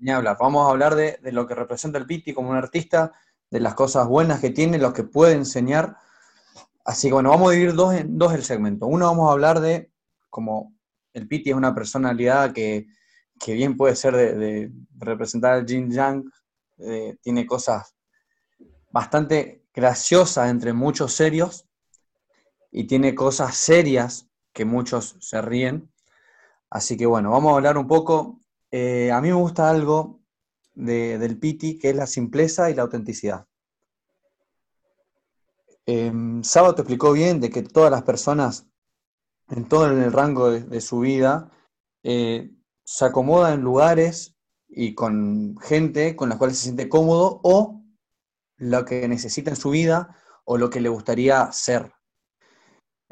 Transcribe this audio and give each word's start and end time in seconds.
Vamos 0.00 0.66
a 0.66 0.70
hablar 0.70 0.94
de, 0.94 1.18
lo 1.32 1.46
que 1.46 1.54
representa 1.54 1.98
el 1.98 2.06
Piti 2.06 2.32
como 2.32 2.50
un 2.50 2.56
artista, 2.56 3.12
de 3.50 3.60
las 3.60 3.74
cosas 3.74 4.06
buenas 4.06 4.40
que 4.40 4.50
tiene, 4.50 4.78
lo 4.78 4.92
que 4.92 5.04
puede 5.04 5.34
enseñar. 5.34 5.96
Así 6.84 7.08
que 7.08 7.14
bueno, 7.14 7.30
vamos 7.30 7.50
a 7.50 7.52
dividir 7.52 7.74
dos, 7.74 7.94
en, 7.94 8.16
dos 8.16 8.32
el 8.32 8.44
segmento. 8.44 8.86
Uno 8.86 9.06
vamos 9.06 9.28
a 9.28 9.32
hablar 9.32 9.60
de 9.60 9.90
como 10.30 10.74
el 11.12 11.26
Piti 11.26 11.50
es 11.50 11.56
una 11.56 11.74
personalidad 11.74 12.52
que, 12.52 12.86
bien 13.46 13.76
puede 13.76 13.96
ser 13.96 14.14
de, 14.14 14.70
representar 14.96 15.54
al 15.54 15.66
Jin 15.66 15.90
Yang, 15.90 16.30
eh, 16.78 17.16
tiene 17.20 17.46
cosas 17.46 17.94
bastante 18.90 19.64
graciosas 19.74 20.50
entre 20.50 20.72
muchos 20.72 21.12
serios 21.12 21.66
y 22.70 22.84
tiene 22.84 23.14
cosas 23.14 23.56
serias 23.56 24.28
que 24.52 24.64
muchos 24.64 25.16
se 25.20 25.42
ríen. 25.42 25.92
Así 26.70 26.96
que 26.96 27.06
bueno, 27.06 27.30
vamos 27.32 27.52
a 27.52 27.56
hablar 27.56 27.76
un 27.76 27.88
poco. 27.88 28.39
Eh, 28.70 29.10
a 29.10 29.20
mí 29.20 29.28
me 29.28 29.34
gusta 29.34 29.68
algo 29.68 30.20
del 30.74 31.38
Piti, 31.38 31.78
que 31.78 31.90
es 31.90 31.96
la 31.96 32.06
simpleza 32.06 32.70
y 32.70 32.74
la 32.74 32.82
autenticidad. 32.82 33.46
Eh, 35.86 36.12
Sábado 36.42 36.74
te 36.74 36.82
explicó 36.82 37.12
bien 37.12 37.40
de 37.40 37.50
que 37.50 37.62
todas 37.62 37.90
las 37.90 38.02
personas, 38.02 38.66
en 39.48 39.68
todo 39.68 39.86
el 39.86 40.12
rango 40.12 40.50
de, 40.50 40.80
su 40.80 41.00
vida, 41.00 41.50
eh, 42.02 42.52
se 42.84 43.04
acomodan 43.04 43.54
en 43.54 43.60
lugares 43.62 44.36
y 44.68 44.94
con 44.94 45.56
gente 45.60 46.14
con 46.14 46.28
la 46.28 46.38
cual 46.38 46.52
se 46.52 46.62
siente 46.62 46.88
cómodo 46.88 47.40
o 47.42 47.82
lo 48.56 48.84
que 48.84 49.08
necesita 49.08 49.50
en 49.50 49.56
su 49.56 49.70
vida 49.70 50.16
o 50.44 50.56
lo 50.56 50.70
que 50.70 50.80
le 50.80 50.88
gustaría 50.88 51.50
ser. 51.50 51.92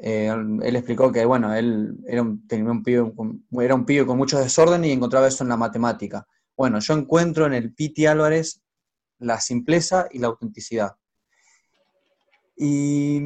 Eh, 0.01 0.29
él 0.29 0.77
explicó 0.77 1.11
que, 1.11 1.25
bueno, 1.25 1.53
él 1.55 1.99
era 2.07 2.23
un, 2.23 2.47
tenía 2.47 2.73
pibe, 2.85 3.13
era 3.61 3.75
un 3.75 3.85
con 4.07 4.17
mucho 4.17 4.39
desorden 4.39 4.85
y 4.85 4.93
encontraba 4.93 5.27
eso 5.27 5.43
en 5.43 5.51
la 5.51 5.57
matemática. 5.57 6.27
Bueno, 6.57 6.79
yo 6.79 6.95
encuentro 6.95 7.47
en 7.47 7.55
el 7.55 7.75
Piti 7.75 8.07
Álvarez 8.07 8.63
la 9.19 9.41
simpleza 9.41 10.09
y 10.13 10.21
la 10.21 10.29
autenticidad. 10.29 10.97
Y, 12.57 13.21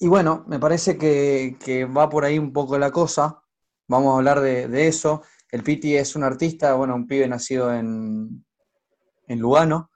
bueno, 0.00 0.44
me 0.46 0.58
parece 0.60 0.96
que, 0.96 1.84
va 1.84 2.08
por 2.08 2.24
ahí 2.24 2.38
un 2.38 2.52
poco 2.52 2.78
la 2.78 2.92
cosa. 2.92 3.42
Vamos 3.88 4.14
a 4.14 4.18
hablar 4.18 4.40
de, 4.40 4.86
eso. 4.86 5.22
El 5.50 5.64
Piti 5.64 5.96
es 5.96 6.14
un 6.14 6.22
artista, 6.22 6.74
bueno, 6.74 6.94
un 6.94 7.08
pibe 7.08 7.26
nacido 7.26 7.74
en, 7.74 8.44
en 9.26 9.38
Lugano. 9.40 9.90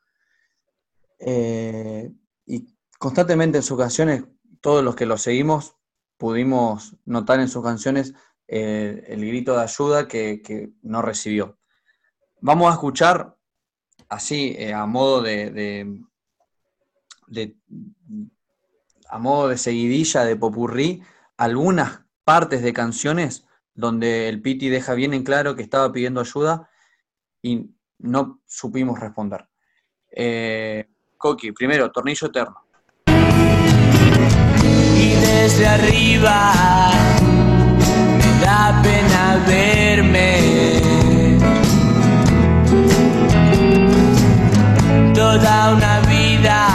Eh, 1.20 2.12
y 2.46 2.76
constantemente 2.98 3.58
en 3.58 3.62
sus 3.62 3.78
canciones 3.78 4.24
todos 4.64 4.82
los 4.82 4.96
que 4.96 5.04
lo 5.04 5.18
seguimos 5.18 5.76
pudimos 6.16 6.96
notar 7.04 7.38
en 7.38 7.48
sus 7.48 7.62
canciones 7.62 8.14
eh, 8.48 9.04
el 9.08 9.20
grito 9.20 9.54
de 9.54 9.62
ayuda 9.62 10.08
que, 10.08 10.72
no 10.80 11.02
recibió. 11.02 11.58
Vamos 12.40 12.70
a 12.70 12.72
escuchar 12.72 13.36
así, 14.08 14.56
eh, 14.58 14.72
a 14.72 14.86
modo 14.86 15.20
de, 15.20 16.00
a 19.10 19.18
modo 19.18 19.48
de 19.48 19.58
seguidilla, 19.58 20.24
de 20.24 20.36
popurrí, 20.36 21.02
algunas 21.36 22.00
partes 22.24 22.62
de 22.62 22.72
canciones 22.72 23.44
donde 23.74 24.30
el 24.30 24.40
Piti 24.40 24.70
deja 24.70 24.94
bien 24.94 25.12
en 25.12 25.24
claro 25.24 25.56
que 25.56 25.62
estaba 25.62 25.92
pidiendo 25.92 26.22
ayuda 26.22 26.70
y 27.42 27.70
no 27.98 28.40
supimos 28.46 28.98
responder. 28.98 29.46
Eh, 30.10 30.88
Coqui, 31.18 31.52
primero, 31.52 31.92
Tornillo 31.92 32.28
Eterno 32.28 32.63
desde 35.20 35.66
arriba 35.66 36.52
me 38.18 38.44
da 38.44 38.80
pena 38.82 39.38
verme. 39.46 40.82
Toda 45.14 45.74
una 45.74 46.00
vida 46.00 46.66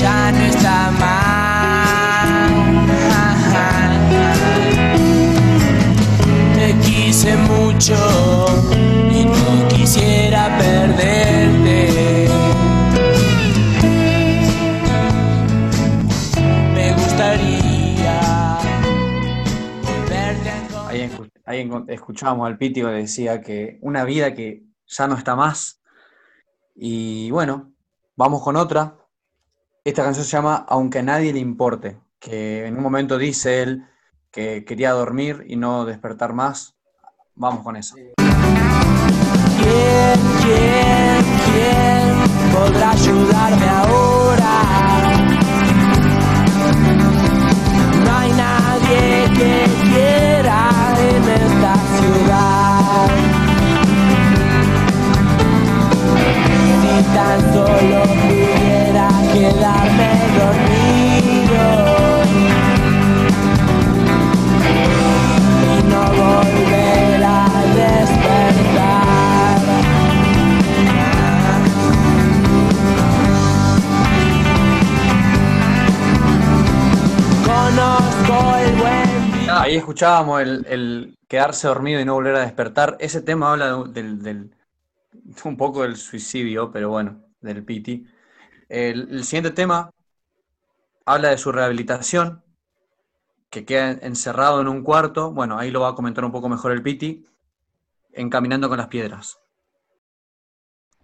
ya 0.00 0.32
no 0.32 0.44
está 0.44 0.90
más. 0.98 1.46
Te 6.54 6.74
quise 6.84 7.36
mucho 7.36 8.35
ahí 21.56 21.70
escuchábamos 21.88 22.46
al 22.46 22.58
Piti 22.58 22.80
que 22.80 22.86
decía 22.86 23.40
que 23.40 23.78
una 23.82 24.04
vida 24.04 24.34
que 24.34 24.64
ya 24.86 25.06
no 25.08 25.14
está 25.14 25.34
más. 25.36 25.80
Y 26.74 27.30
bueno, 27.30 27.72
vamos 28.16 28.42
con 28.42 28.56
otra. 28.56 28.96
Esta 29.84 30.02
canción 30.04 30.24
se 30.24 30.32
llama 30.32 30.64
Aunque 30.68 30.98
a 30.98 31.02
nadie 31.02 31.32
le 31.32 31.40
importe, 31.40 31.98
que 32.18 32.66
en 32.66 32.76
un 32.76 32.82
momento 32.82 33.18
dice 33.18 33.62
él 33.62 33.86
que 34.30 34.64
quería 34.64 34.92
dormir 34.92 35.44
y 35.46 35.56
no 35.56 35.84
despertar 35.84 36.32
más. 36.32 36.76
Vamos 37.34 37.62
con 37.62 37.76
eso. 37.76 37.94
¿Quién, 37.94 38.16
quién, 40.42 41.24
quién 41.52 42.52
podrá 42.52 42.90
ayudarme 42.90 43.68
ahora? 43.68 44.85
Tan 57.26 57.40
solo 57.52 58.02
pudiera 58.02 59.08
quedarme 59.32 60.10
dormido 60.38 61.64
y 65.62 65.82
no 65.90 66.02
volver 66.22 67.24
a 67.24 67.48
despertar. 67.80 69.58
Conozco 77.44 78.56
el 78.56 78.72
buen 78.76 79.50
ahí 79.50 79.76
escuchábamos 79.76 80.42
el, 80.42 81.16
quedarse 81.28 81.66
dormido 81.66 82.00
y 82.00 82.04
no 82.04 82.14
volver 82.14 82.36
a 82.36 82.40
despertar. 82.40 82.96
Ese 83.00 83.20
tema 83.20 83.52
habla 83.52 83.82
del, 83.88 84.50
un 85.44 85.56
poco 85.56 85.82
del 85.82 85.96
suicidio, 85.96 86.70
pero 86.70 86.90
bueno, 86.90 87.22
del 87.40 87.64
Piti. 87.64 88.06
El, 88.68 89.24
siguiente 89.24 89.50
tema 89.50 89.90
habla 91.04 91.30
de 91.30 91.38
su 91.38 91.52
rehabilitación, 91.52 92.42
que 93.50 93.64
queda 93.64 93.92
encerrado 93.92 94.60
en 94.60 94.68
un 94.68 94.82
cuarto. 94.82 95.32
Bueno, 95.32 95.58
ahí 95.58 95.70
lo 95.70 95.80
va 95.80 95.90
a 95.90 95.94
comentar 95.94 96.24
un 96.24 96.32
poco 96.32 96.48
mejor 96.48 96.72
el 96.72 96.82
Piti, 96.82 97.24
encaminando 98.12 98.68
con 98.68 98.78
las 98.78 98.88
piedras. 98.88 99.38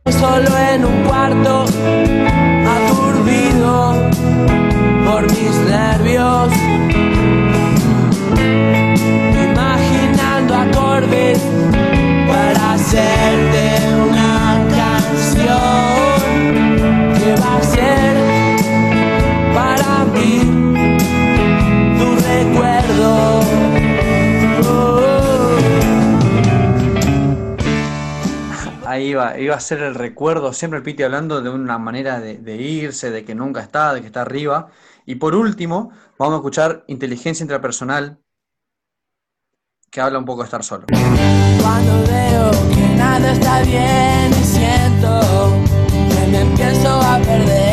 Solo 0.07 0.59
en 0.59 0.85
un 0.85 1.05
cuarto, 1.05 1.65
aturdido 2.67 4.32
iba, 29.53 29.59
a 29.59 29.61
ser 29.61 29.83
el 29.83 29.95
recuerdo, 29.95 30.53
siempre 30.55 30.79
el 30.79 30.83
Piti 30.83 31.03
hablando 31.03 31.43
de 31.43 31.51
una 31.51 31.79
manera 31.79 32.21
de, 32.21 32.39
de 32.39 32.57
irse, 32.57 33.11
de 33.11 33.25
que 33.25 33.35
nunca 33.35 33.61
está, 33.61 33.93
de 33.93 34.01
que 34.01 34.07
está 34.07 34.23
arriba. 34.23 34.69
Y 35.05 35.17
por 35.17 35.35
último, 35.35 35.91
vamos 36.19 36.35
a 36.35 36.37
escuchar 36.39 36.85
Inteligencia 36.87 37.45
Intrapersonal, 37.45 38.19
que 39.91 40.01
habla 40.01 40.19
un 40.19 40.25
poco 40.25 40.41
de 40.41 40.47
estar 40.47 40.65
solo. 40.65 40.87
Cuando 40.87 41.93
veo 42.11 42.51
que 42.75 42.95
nada 42.97 43.33
está 43.33 43.63
bien 43.63 44.31
y 44.31 44.45
siento 44.45 45.21
que 45.91 46.27
me 46.29 46.41
empiezo 46.41 46.89
a 46.89 47.19
perder, 47.19 47.72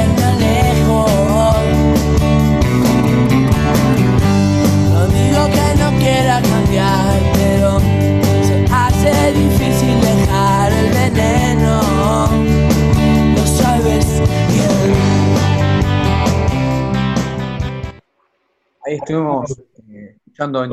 estuvimos 19.10 19.60
eh, 19.90 20.18
escuchando 20.18 20.64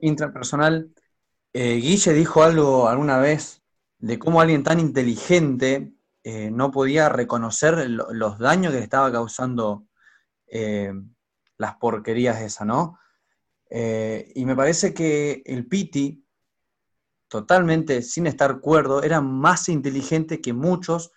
Intrapersonal. 0.00 0.90
Eh, 1.52 1.74
Guille 1.74 2.14
dijo 2.14 2.42
algo 2.42 2.88
alguna 2.88 3.18
vez 3.18 3.62
de 3.98 4.18
cómo 4.18 4.40
alguien 4.40 4.62
tan 4.62 4.80
inteligente 4.80 5.92
eh, 6.24 6.50
no 6.50 6.70
podía 6.70 7.10
reconocer 7.10 7.86
los 7.90 8.38
daños 8.38 8.72
que 8.72 8.78
le 8.78 8.84
estaba 8.84 9.12
causando 9.12 9.86
eh, 10.46 10.92
las 11.58 11.76
porquerías 11.76 12.40
esas, 12.40 12.66
¿no? 12.66 12.98
Y 13.70 14.44
me 14.44 14.54
parece 14.54 14.92
que 14.92 15.42
el 15.46 15.66
Piti, 15.66 16.26
totalmente 17.28 18.02
sin 18.02 18.26
estar 18.26 18.60
cuerdo, 18.60 19.02
era 19.02 19.22
más 19.22 19.70
inteligente 19.70 20.42
que 20.42 20.52
muchos 20.52 21.10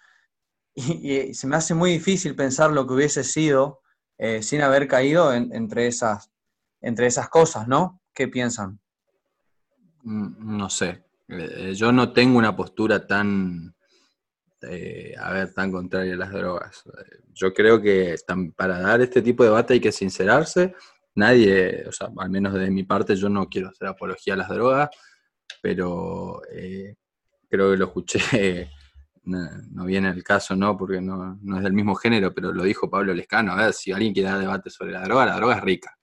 y, 0.73 1.33
se 1.33 1.47
me 1.47 1.57
hace 1.57 1.73
muy 1.73 1.91
difícil 1.91 2.33
pensar 2.33 2.71
lo 2.71 2.87
que 2.87 2.93
hubiese 2.93 3.25
sido 3.25 3.81
sin 4.39 4.61
haber 4.61 4.87
caído 4.87 5.33
entre, 5.33 5.87
esas, 5.87 6.31
entre 6.85 7.07
esas 7.07 7.29
cosas, 7.29 7.67
¿no? 7.67 8.01
¿Qué 8.13 8.27
piensan? 8.27 8.79
Mm, 10.03 10.55
no 10.57 10.69
sé, 10.69 11.03
eh, 11.27 11.73
yo 11.75 11.91
no 11.91 12.13
tengo 12.13 12.37
una 12.37 12.55
postura 12.55 13.07
tan, 13.07 13.75
eh, 14.61 15.15
a 15.19 15.31
ver, 15.31 15.53
tan 15.53 15.71
contraria 15.71 16.13
a 16.13 16.17
las 16.17 16.31
drogas. 16.31 16.83
Yo 17.33 17.53
creo 17.53 17.81
que 17.81 18.15
para 18.55 18.79
dar 18.79 19.01
este 19.01 19.23
tipo 19.23 19.43
de 19.43 19.49
debate 19.49 19.73
hay 19.73 19.79
que 19.79 19.91
sincerarse. 19.91 20.75
Nadie, 21.15 21.85
o 21.87 21.91
sea, 21.91 22.09
al 22.17 22.29
menos 22.29 22.53
de 22.53 22.69
mi 22.69 22.83
parte, 22.83 23.15
yo 23.15 23.29
no 23.29 23.49
quiero 23.49 23.69
hacer 23.69 23.87
apología 23.87 24.35
a 24.35 24.37
las 24.37 24.49
drogas, 24.49 24.89
pero 25.63 26.41
eh, 26.51 26.95
creo 27.49 27.71
que 27.71 27.77
lo 27.77 27.85
escuché, 27.85 28.69
no, 29.23 29.85
viene 29.85 30.09
el 30.09 30.23
caso, 30.23 30.55
¿no? 30.55 30.77
Porque 30.77 31.01
no, 31.01 31.39
es 31.57 31.63
del 31.63 31.73
mismo 31.73 31.95
género, 31.95 32.31
pero 32.31 32.51
lo 32.53 32.63
dijo 32.63 32.91
Pablo 32.91 33.11
Lescano. 33.11 33.53
A 33.53 33.55
ver, 33.55 33.73
si 33.73 33.91
alguien 33.91 34.13
quiere 34.13 34.29
dar 34.29 34.39
debate 34.39 34.69
sobre 34.69 34.91
la 34.91 35.01
droga, 35.01 35.25
la 35.25 35.37
droga 35.37 35.55
es 35.55 35.63
rica. 35.63 35.94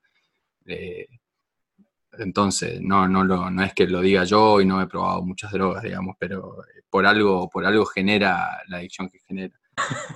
Entonces, 2.19 2.81
no, 2.82 3.09
no, 3.09 3.25
no 3.25 3.62
es 3.62 3.73
que 3.73 3.87
lo 3.87 4.00
diga 4.00 4.25
yo 4.25 4.61
y 4.61 4.67
no 4.67 4.82
he 4.82 4.87
probado 4.87 5.23
muchas 5.23 5.50
drogas, 5.50 5.82
digamos, 5.82 6.17
pero 6.19 6.62
eh, 6.64 6.82
por 6.91 7.06
algo, 7.06 7.49
por 7.49 7.64
algo 7.64 7.87
genera 7.87 8.61
la 8.69 8.79
adicción 8.79 9.09
que 9.09 9.19
genera. 9.20 9.59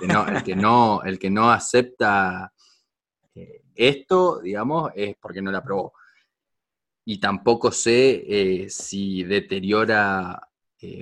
el, 0.01 0.43
que 0.43 0.55
no, 0.55 1.01
el 1.03 1.17
que 1.17 1.31
no 1.31 1.49
acepta 1.51 2.53
eh, 3.33 3.63
esto, 3.73 4.39
digamos, 4.41 4.91
es 4.95 5.15
porque 5.19 5.41
no 5.41 5.51
la 5.51 5.63
probó. 5.63 5.93
Y 7.05 7.19
tampoco 7.19 7.71
sé 7.71 8.23
eh, 8.27 8.69
si 8.69 9.23
deteriora 9.23 10.41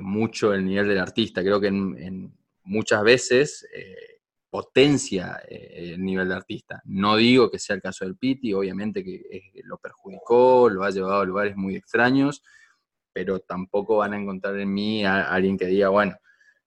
mucho 0.02 0.54
el 0.54 0.66
nivel 0.66 0.88
del 0.88 1.00
artista. 1.00 1.42
Creo 1.42 1.60
que 1.60 1.68
en, 1.68 2.34
muchas 2.64 3.04
veces 3.04 3.68
potencia 4.56 5.42
eh, 5.50 5.92
el 5.96 6.02
nivel 6.02 6.30
de 6.30 6.36
artista. 6.36 6.82
No 6.86 7.18
digo 7.18 7.52
que 7.52 7.60
sea 7.60 7.76
el 7.76 7.82
caso 7.82 8.06
del 8.06 8.16
Piti, 8.16 8.54
obviamente 8.54 9.04
que 9.04 9.52
lo 9.66 9.78
perjudicó, 9.80 10.70
lo 10.70 10.86
ha 10.86 10.92
llevado 10.92 11.20
a 11.20 11.26
lugares 11.26 11.58
muy 11.58 11.76
extraños, 11.76 12.42
pero 13.12 13.42
tampoco 13.42 13.98
van 13.98 14.14
a 14.14 14.18
encontrar 14.18 14.58
en 14.58 14.74
mí 14.74 15.04
a, 15.04 15.30
alguien 15.30 15.58
que 15.58 15.66
diga, 15.66 15.90
bueno, 15.90 16.16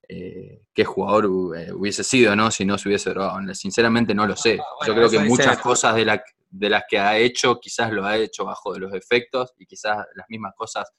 eh, 0.07 0.65
qué 0.75 0.85
jugador 0.85 1.57
eh, 1.57 1.73
hubiese 1.73 2.05
sido, 2.05 2.37
¿no? 2.37 2.51
Si 2.51 2.67
no 2.67 2.77
se 2.77 2.91
hubiese 2.91 3.09
drogado. 3.09 3.55
Sinceramente 3.55 4.15
no 4.15 4.27
lo 4.27 4.37
sé. 4.37 4.59
Ah, 4.61 4.87
Yo 4.87 4.95
creo 4.95 5.09
que 5.09 5.21
muchas 5.21 5.59
cosas 5.59 5.97
de, 5.97 6.21
de 6.51 6.69
las 6.69 6.83
que 6.87 6.99
ha 6.99 7.17
hecho, 7.17 7.59
quizás 7.59 7.91
lo 7.91 8.05
ha 8.05 8.19
hecho 8.19 8.45
bajo 8.45 8.75
de 8.75 8.81
los 8.81 8.93
efectos 8.93 9.55
y 9.57 9.65
quizás 9.65 9.97
las 10.15 10.27
mismas 10.29 10.53
cosas, 10.55 10.93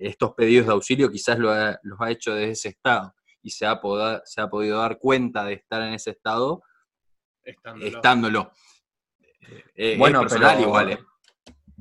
estos 0.00 0.34
pedidos 0.34 0.66
de 0.66 0.72
auxilio 0.72 1.08
quizás 1.12 1.38
lo 1.38 1.54
los 1.82 2.00
ha 2.00 2.10
hecho 2.10 2.34
desde 2.34 2.50
ese 2.50 2.68
estado 2.70 3.14
y 3.42 3.50
se 3.50 3.66
ha, 3.66 3.80
se 4.24 4.40
ha 4.40 4.48
podido 4.48 4.78
dar 4.78 4.98
cuenta 4.98 5.44
de 5.44 5.54
estar 5.54 5.82
en 5.82 5.94
ese 5.94 6.10
estado 6.10 6.62
estándolo. 7.80 8.52
Eh, 9.40 9.64
eh, 9.74 9.96
bueno, 9.98 10.24
pero, 10.28 10.60
igual. 10.60 10.92
¿eh? 10.92 10.98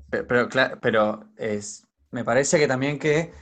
Pero, 0.10 0.50
pero, 0.82 1.30
es, 1.36 1.86
me 2.12 2.24
parece 2.24 2.58
que 2.58 2.68
también 2.68 2.98
que 2.98 3.34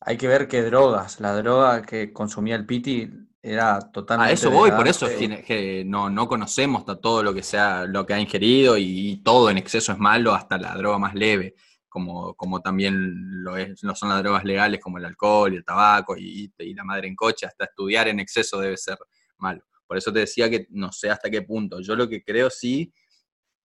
hay 0.00 0.16
que 0.16 0.28
ver 0.28 0.48
que 0.48 0.62
drogas, 0.62 1.20
la 1.20 1.34
droga 1.34 1.82
que 1.82 2.12
consumía 2.12 2.56
el 2.56 2.66
Piti 2.66 3.10
era 3.42 3.78
totalmente... 3.92 4.30
A 4.30 4.34
eso 4.34 4.50
voy, 4.50 4.70
por 4.70 4.88
eso 4.88 5.06
es 5.06 5.44
que, 5.44 5.84
no, 5.86 6.08
no 6.08 6.26
conocemos 6.26 6.84
todo 7.02 7.22
lo 7.22 7.34
que, 7.34 7.42
sea, 7.42 7.84
lo 7.84 8.06
que 8.06 8.14
ha 8.14 8.20
ingerido 8.20 8.78
y 8.78 9.20
todo 9.22 9.50
en 9.50 9.58
exceso 9.58 9.92
es 9.92 9.98
malo, 9.98 10.34
hasta 10.34 10.56
la 10.56 10.74
droga 10.76 10.98
más 10.98 11.14
leve 11.14 11.54
como, 11.94 12.60
también 12.60 13.44
lo, 13.44 13.54
son 13.94 14.08
las 14.08 14.18
drogas 14.18 14.44
legales 14.44 14.80
como 14.80 14.98
el 14.98 15.04
alcohol 15.04 15.52
y 15.52 15.56
el 15.56 15.64
tabaco 15.64 16.16
y, 16.16 16.52
la 16.74 16.82
madre 16.82 17.06
en 17.06 17.14
coche, 17.14 17.46
hasta 17.46 17.66
estudiar 17.66 18.08
en 18.08 18.18
exceso 18.18 18.58
debe 18.58 18.76
ser 18.76 18.98
malo. 19.38 19.62
Por 19.86 19.96
eso 19.96 20.12
te 20.12 20.20
decía 20.20 20.50
que 20.50 20.66
no 20.70 20.90
sé 20.90 21.08
hasta 21.08 21.30
qué 21.30 21.42
punto. 21.42 21.80
Yo 21.80 21.94
lo 21.94 22.08
que 22.08 22.24
creo 22.24 22.50
sí 22.50 22.92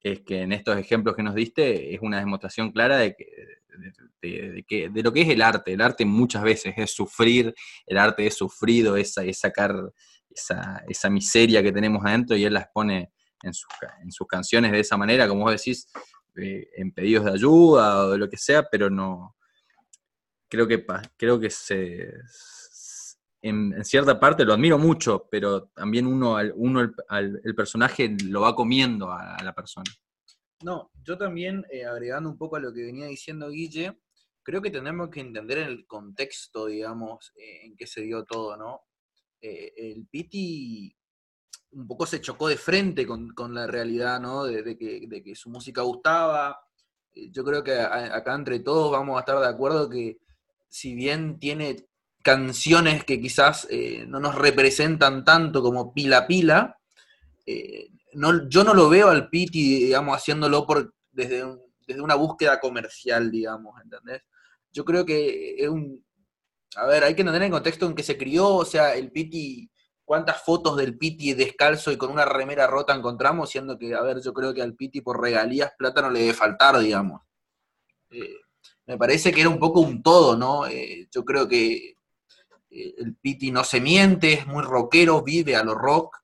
es 0.01 0.21
que 0.21 0.41
en 0.43 0.51
estos 0.51 0.77
ejemplos 0.77 1.15
que 1.15 1.23
nos 1.23 1.33
diste 1.33 1.93
es 1.93 2.01
una 2.01 2.19
demostración 2.19 2.71
clara 2.71 2.97
de, 2.97 3.15
que, 3.15 4.89
de, 4.89 5.03
lo 5.03 5.11
que 5.11 5.21
es 5.21 5.29
el 5.29 5.41
arte. 5.41 5.73
El 5.73 5.81
arte 5.81 6.05
muchas 6.05 6.43
veces 6.43 6.75
es 6.77 6.91
sufrir, 6.91 7.55
el 7.87 7.97
arte 7.97 8.27
es 8.27 8.35
sufrido, 8.35 8.95
es, 8.95 9.15
sacar 9.33 9.73
esa, 10.29 10.83
esa, 10.87 11.09
miseria 11.09 11.63
que 11.63 11.71
tenemos 11.71 12.05
adentro 12.05 12.37
y 12.37 12.43
él 12.43 12.53
las 12.53 12.67
pone 12.71 13.11
en 13.41 13.53
sus, 13.55 13.69
en 14.03 14.11
sus 14.11 14.27
canciones 14.27 14.71
de 14.71 14.81
esa 14.81 14.97
manera, 14.97 15.27
como 15.27 15.49
decís, 15.49 15.87
en 16.41 16.91
pedidos 16.91 17.25
de 17.25 17.31
ayuda 17.31 18.05
o 18.05 18.11
de 18.11 18.17
lo 18.17 18.29
que 18.29 18.37
sea, 18.37 18.63
pero 18.69 18.89
no. 18.89 19.35
Creo 20.47 20.67
que, 20.67 20.85
creo 21.17 21.39
que 21.39 21.49
se, 21.49 22.11
en, 23.41 23.83
cierta 23.85 24.19
parte 24.19 24.45
lo 24.45 24.53
admiro 24.53 24.77
mucho, 24.77 25.27
pero 25.29 25.67
también 25.67 26.07
uno, 26.07 26.37
uno 26.55 26.81
el, 26.81 27.55
personaje 27.55 28.15
lo 28.25 28.41
va 28.41 28.55
comiendo 28.55 29.11
a, 29.11 29.37
la 29.43 29.53
persona. 29.53 29.91
No, 30.61 30.91
yo 31.03 31.17
también, 31.17 31.65
eh, 31.71 31.85
agregando 31.85 32.29
un 32.29 32.37
poco 32.37 32.57
a 32.57 32.59
lo 32.59 32.73
que 32.73 32.83
venía 32.83 33.05
diciendo 33.05 33.49
Guille, 33.49 33.97
creo 34.43 34.61
que 34.61 34.71
tenemos 34.71 35.09
que 35.09 35.21
entender 35.21 35.59
el 35.59 35.85
contexto, 35.87 36.65
digamos, 36.65 37.31
eh, 37.37 37.65
en 37.65 37.77
que 37.77 37.87
se 37.87 38.01
dio 38.01 38.23
todo, 38.25 38.57
¿no? 38.57 38.81
el 39.41 40.05
Piti 40.11 40.93
un 41.71 41.87
poco 41.87 42.05
se 42.05 42.21
chocó 42.21 42.47
de 42.47 42.57
frente 42.57 43.05
con, 43.05 43.53
la 43.53 43.67
realidad, 43.67 44.19
¿no? 44.19 44.45
De, 44.45 44.77
que, 44.77 45.35
su 45.35 45.49
música 45.49 45.81
gustaba. 45.81 46.59
Eh, 47.13 47.29
yo 47.31 47.43
creo 47.43 47.63
que 47.63 47.79
acá 47.79 48.35
entre 48.35 48.59
todos 48.59 48.91
vamos 48.91 49.17
a 49.17 49.21
estar 49.21 49.39
de 49.39 49.47
acuerdo 49.47 49.89
que 49.89 50.17
si 50.67 50.93
bien 50.95 51.39
tiene 51.39 51.87
canciones 52.23 53.03
que 53.05 53.19
quizás 53.21 53.67
eh, 53.69 54.05
no 54.07 54.19
nos 54.19 54.35
representan 54.35 55.23
tanto 55.23 55.61
como 55.61 55.93
Pila 55.93 56.27
Pila, 56.27 56.77
eh, 57.45 57.89
no, 58.13 58.49
yo 58.49 58.63
no 58.63 58.73
lo 58.73 58.89
veo 58.89 59.09
al 59.09 59.29
Piti, 59.29 59.85
digamos, 59.85 60.15
haciéndolo 60.15 60.65
por, 60.65 60.93
desde, 61.11 61.43
desde 61.87 62.01
una 62.01 62.15
búsqueda 62.15 62.59
comercial, 62.59 63.31
digamos, 63.31 63.79
¿entendés? 63.81 64.23
Yo 64.71 64.85
creo 64.85 65.05
que 65.05 65.55
es 65.57 65.69
un... 65.69 66.03
A 66.75 66.85
ver, 66.85 67.03
hay 67.03 67.15
que 67.15 67.21
entender 67.21 67.43
el 67.43 67.51
contexto 67.51 67.87
en 67.87 67.95
que 67.95 68.03
se 68.03 68.17
crió, 68.17 68.47
o 68.47 68.65
sea, 68.65 68.95
el 68.95 69.11
Piti 69.11 69.69
cuántas 70.09 70.41
fotos 70.41 70.75
del 70.75 70.97
Piti 70.97 71.35
descalzo 71.35 71.91
y 71.91 71.97
con 71.97 72.09
una 72.09 72.25
remera 72.25 72.65
rota 72.65 72.95
encontramos, 72.95 73.47
siendo 73.51 73.77
que, 73.77 73.93
a 73.93 74.01
ver, 74.01 74.19
yo 74.23 74.33
creo 74.33 74.55
que 74.55 74.63
al 74.63 74.73
Piti 74.73 75.01
por 75.01 75.21
regalías 75.21 75.73
plata 75.77 76.01
no 76.01 76.09
le 76.09 76.21
debe 76.21 76.33
faltar, 76.33 76.79
digamos. 76.79 77.21
Eh, 78.09 78.37
me 78.87 78.97
parece 78.97 79.31
que 79.31 79.41
era 79.41 79.51
un 79.51 79.59
poco 79.59 79.81
un 79.81 80.01
todo, 80.01 80.35
¿no? 80.35 80.65
Eh, 80.65 81.07
yo 81.11 81.23
creo 81.23 81.47
que 81.47 81.93
eh, 82.71 82.95
el 82.97 83.17
Piti 83.17 83.51
no 83.51 83.63
se 83.63 83.79
miente, 83.81 84.33
es 84.33 84.47
muy 84.47 84.63
rockero, 84.63 85.21
vive 85.21 85.55
a 85.55 85.63
lo 85.63 85.75
rock. 85.75 86.17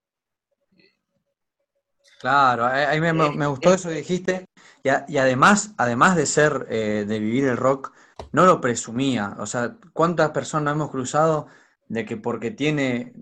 Claro, 2.19 2.65
a 2.65 2.91
mí 2.91 2.99
me, 2.99 3.45
gustó 3.45 3.71
eso 3.71 3.89
que 3.89 3.97
dijiste. 3.97 4.47
Y, 4.83 4.89
y, 5.13 5.17
además, 5.19 5.75
además 5.77 6.15
de 6.15 6.25
ser, 6.25 6.67
de 6.67 7.19
vivir 7.19 7.45
el 7.45 7.57
rock, 7.57 7.93
no 8.31 8.47
lo 8.47 8.59
presumía. 8.59 9.35
O 9.37 9.45
sea, 9.45 9.77
¿cuántas 9.93 10.31
personas 10.31 10.73
hemos 10.73 10.89
cruzado 10.89 11.45
de 11.87 12.03
que 12.03 12.17
porque 12.17 12.49
tiene 12.49 13.13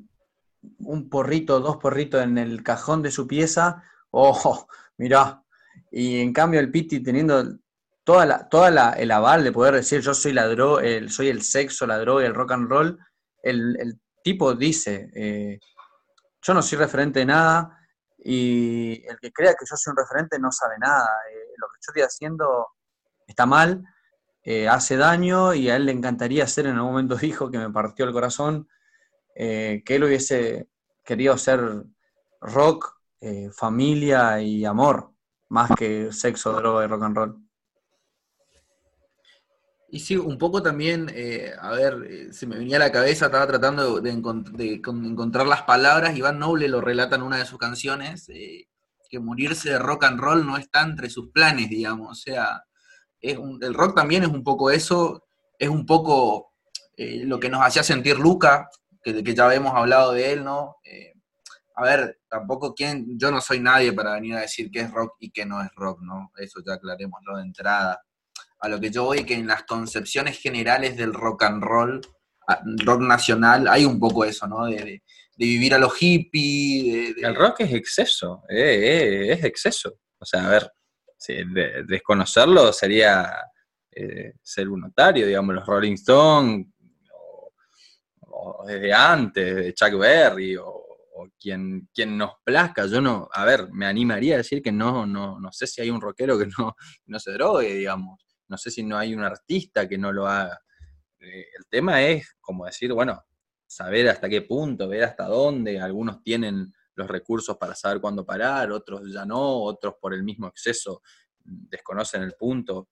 un 0.79 1.10
porrito, 1.10 1.60
dos 1.60 1.77
porritos 1.77 2.22
en 2.24 2.38
el 2.38 2.63
cajón 2.63 3.01
de 3.01 3.12
su 3.12 3.27
pieza, 3.27 3.84
oh, 4.12 4.67
mirá. 4.98 5.43
Y 5.91 6.22
en 6.22 6.34
cambio 6.34 6.60
el 6.60 6.72
Piti 6.72 7.01
teniendo 7.01 7.58
toda 8.03 8.25
la, 8.25 8.50
toda 8.50 8.93
el 8.93 9.12
aval 9.12 9.43
de 9.43 9.51
poder 9.51 9.75
decir 9.75 10.01
yo 10.01 10.13
soy 10.13 10.34
la 10.34 10.46
el, 10.82 11.10
soy 11.10 11.29
el 11.29 11.41
sexo, 11.41 11.88
la 11.88 12.00
droga, 12.00 12.25
el 12.25 12.36
rock 12.36 12.51
and 12.51 12.70
roll, 12.70 13.00
el, 13.41 14.00
tipo 14.24 14.55
dice, 14.55 15.10
eh, 15.13 15.60
yo 16.41 16.53
no 16.53 16.62
soy 16.62 16.77
referente 16.77 17.20
de 17.20 17.25
nada 17.25 17.77
y 18.17 19.05
el 19.05 19.17
que 19.20 19.34
crea 19.34 19.51
que 19.51 19.65
yo 19.70 19.75
soy 19.75 19.91
un 19.91 19.98
referente 19.98 20.39
no 20.39 20.50
sabe 20.50 20.75
nada. 20.79 21.10
Eh, 21.29 21.53
lo 21.58 21.67
que 21.67 21.79
yo 21.82 21.91
estoy 21.91 22.01
haciendo 22.03 22.67
está 23.27 23.46
mal, 23.46 23.84
eh, 24.43 24.67
hace 24.67 24.96
daño 24.96 25.53
y 25.53 25.70
a 25.70 25.75
él 25.75 25.86
le 25.86 25.91
encantaría 25.91 26.48
ser, 26.48 26.67
en 26.67 26.75
algún 26.75 26.91
momento 26.91 27.15
dijo 27.22 27.51
que 27.51 27.58
me 27.58 27.70
partió 27.70 28.05
el 28.05 28.13
corazón, 28.13 28.70
eh, 29.35 29.81
que 29.85 29.95
él 29.95 30.03
hubiese 30.03 30.67
querido 31.03 31.37
ser 31.37 31.83
rock, 32.39 32.97
eh, 33.19 33.49
familia 33.51 34.41
y 34.41 34.65
amor, 34.65 35.11
más 35.49 35.71
que 35.75 36.11
sexo, 36.11 36.53
droga 36.53 36.85
y 36.85 36.87
rock 36.87 37.03
and 37.03 37.15
roll. 37.15 37.37
Y 39.89 39.99
sí, 39.99 40.17
un 40.17 40.37
poco 40.37 40.61
también, 40.63 41.09
eh, 41.13 41.53
a 41.59 41.71
ver, 41.71 42.33
se 42.33 42.47
me 42.47 42.57
venía 42.57 42.77
a 42.77 42.79
la 42.79 42.91
cabeza, 42.91 43.27
estaba 43.27 43.45
tratando 43.45 44.01
de, 44.01 44.09
encontrar 44.09 45.45
las 45.45 45.61
palabras, 45.63 46.17
Iván 46.17 46.39
Noble 46.39 46.67
lo 46.67 46.81
relata 46.81 47.15
en 47.15 47.21
una 47.21 47.37
de 47.37 47.45
sus 47.45 47.59
canciones, 47.59 48.25
que 48.27 49.19
morirse 49.19 49.69
de 49.69 49.79
rock 49.79 50.05
and 50.05 50.19
roll 50.19 50.47
no 50.47 50.57
está 50.57 50.81
entre 50.81 51.11
sus 51.11 51.29
planes, 51.29 51.69
digamos, 51.69 52.09
o 52.09 52.15
sea, 52.15 52.63
es 53.21 53.37
el 53.61 53.73
rock 53.75 53.95
también 53.95 54.23
es 54.23 54.29
un 54.29 54.43
poco 54.43 54.71
eso, 54.71 55.27
es 55.59 55.69
un 55.69 55.85
poco 55.85 56.53
lo 56.97 57.39
que 57.39 57.49
nos 57.49 57.61
hacía 57.61 57.83
sentir 57.83 58.17
Luca, 58.17 58.67
que, 59.03 59.33
ya 59.33 59.45
habíamos 59.45 59.74
hablado 59.74 60.13
de 60.13 60.33
él, 60.33 60.43
¿no? 60.43 60.77
Eh, 60.83 61.13
a 61.75 61.83
ver, 61.83 62.19
tampoco 62.29 62.74
quién, 62.74 63.17
yo 63.17 63.31
no 63.31 63.41
soy 63.41 63.60
nadie 63.60 63.93
para 63.93 64.13
venir 64.13 64.36
a 64.36 64.41
decir 64.41 64.69
qué 64.72 64.81
es 64.81 64.91
rock 64.91 65.15
y 65.19 65.31
qué 65.31 65.45
no 65.45 65.62
es 65.62 65.69
rock, 65.75 66.01
¿no? 66.01 66.31
Eso 66.38 66.62
ya 66.65 66.74
aclarémoslo 66.74 67.38
de 67.38 67.43
entrada. 67.43 68.01
A 68.60 68.69
lo 68.69 68.79
que 68.79 68.91
yo 68.91 69.05
voy 69.05 69.25
que 69.25 69.33
en 69.33 69.48
las 69.48 69.63
concepciones 69.63 70.39
generales 70.39 70.95
del 70.95 71.13
rock 71.13 71.43
and 71.43 71.63
roll, 71.63 72.01
rock 72.86 73.01
nacional, 73.01 73.67
hay 73.67 73.86
un 73.86 74.00
poco 74.00 74.24
eso, 74.24 74.48
¿no? 74.48 74.65
De, 74.65 75.01
vivir 75.36 75.74
a 75.74 75.79
los 75.79 75.93
hippies. 75.95 77.15
El 77.17 77.36
rock 77.36 77.62
es 77.62 77.74
exceso, 77.74 78.43
eh, 78.48 79.31
es 79.31 79.43
exceso. 79.43 80.00
O 80.19 80.25
sea, 80.25 80.45
a 80.45 80.50
ver, 80.50 80.72
desconocerlo 81.86 82.72
sería 82.72 83.33
eh, 83.91 84.33
ser 84.41 84.69
un 84.69 84.81
notario, 84.81 85.27
digamos, 85.27 85.55
los 85.55 85.65
Rolling 85.65 85.93
Stones, 85.93 86.67
desde 88.65 88.93
antes, 88.93 89.55
de 89.55 89.73
Chuck 89.73 89.97
Berry, 89.97 90.55
o, 90.57 90.81
quien, 91.39 91.89
nos 92.07 92.31
plazca. 92.43 92.85
Yo 92.85 93.00
no, 93.00 93.29
a 93.31 93.45
ver, 93.45 93.69
me 93.71 93.85
animaría 93.85 94.35
a 94.35 94.38
decir 94.38 94.62
que 94.62 94.71
no, 94.71 95.05
no, 95.05 95.39
no 95.39 95.51
sé 95.51 95.67
si 95.67 95.81
hay 95.81 95.89
un 95.89 96.01
rockero 96.01 96.38
que 96.38 96.47
no, 96.57 96.75
no 97.05 97.19
se 97.19 97.31
drogue, 97.31 97.73
digamos. 97.75 98.19
No 98.47 98.57
sé 98.57 98.71
si 98.71 98.83
no 98.83 98.97
hay 98.97 99.13
un 99.13 99.23
artista 99.23 99.88
que 99.88 99.97
no 99.97 100.12
lo 100.12 100.27
haga. 100.27 100.59
Eh, 101.19 101.45
el 101.57 101.65
tema 101.69 102.01
es 102.03 102.35
como 102.41 102.65
decir, 102.65 102.91
bueno, 102.93 103.23
saber 103.65 104.09
hasta 104.09 104.27
qué 104.29 104.41
punto, 104.41 104.88
ver 104.88 105.03
hasta 105.03 105.25
dónde. 105.25 105.79
Algunos 105.79 106.21
tienen 106.21 106.73
los 106.95 107.07
recursos 107.07 107.57
para 107.57 107.73
saber 107.75 108.00
cuándo 108.00 108.25
parar, 108.25 108.71
otros 108.71 109.12
ya 109.12 109.25
no, 109.25 109.63
otros 109.63 109.95
por 110.00 110.13
el 110.13 110.23
mismo 110.23 110.47
exceso 110.47 111.01
desconocen 111.43 112.23
el 112.23 112.33
punto. 112.33 112.89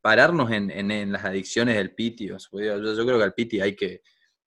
Pararnos 0.00 0.50
en, 0.50 1.12
las 1.12 1.24
adicciones 1.24 1.76
del 1.76 1.94
piti, 1.94 2.28
yo, 2.28 2.36
creo 2.50 3.18
que 3.18 3.24
al 3.24 3.32
piti 3.32 3.60
hay 3.60 3.74
que, 3.74 4.02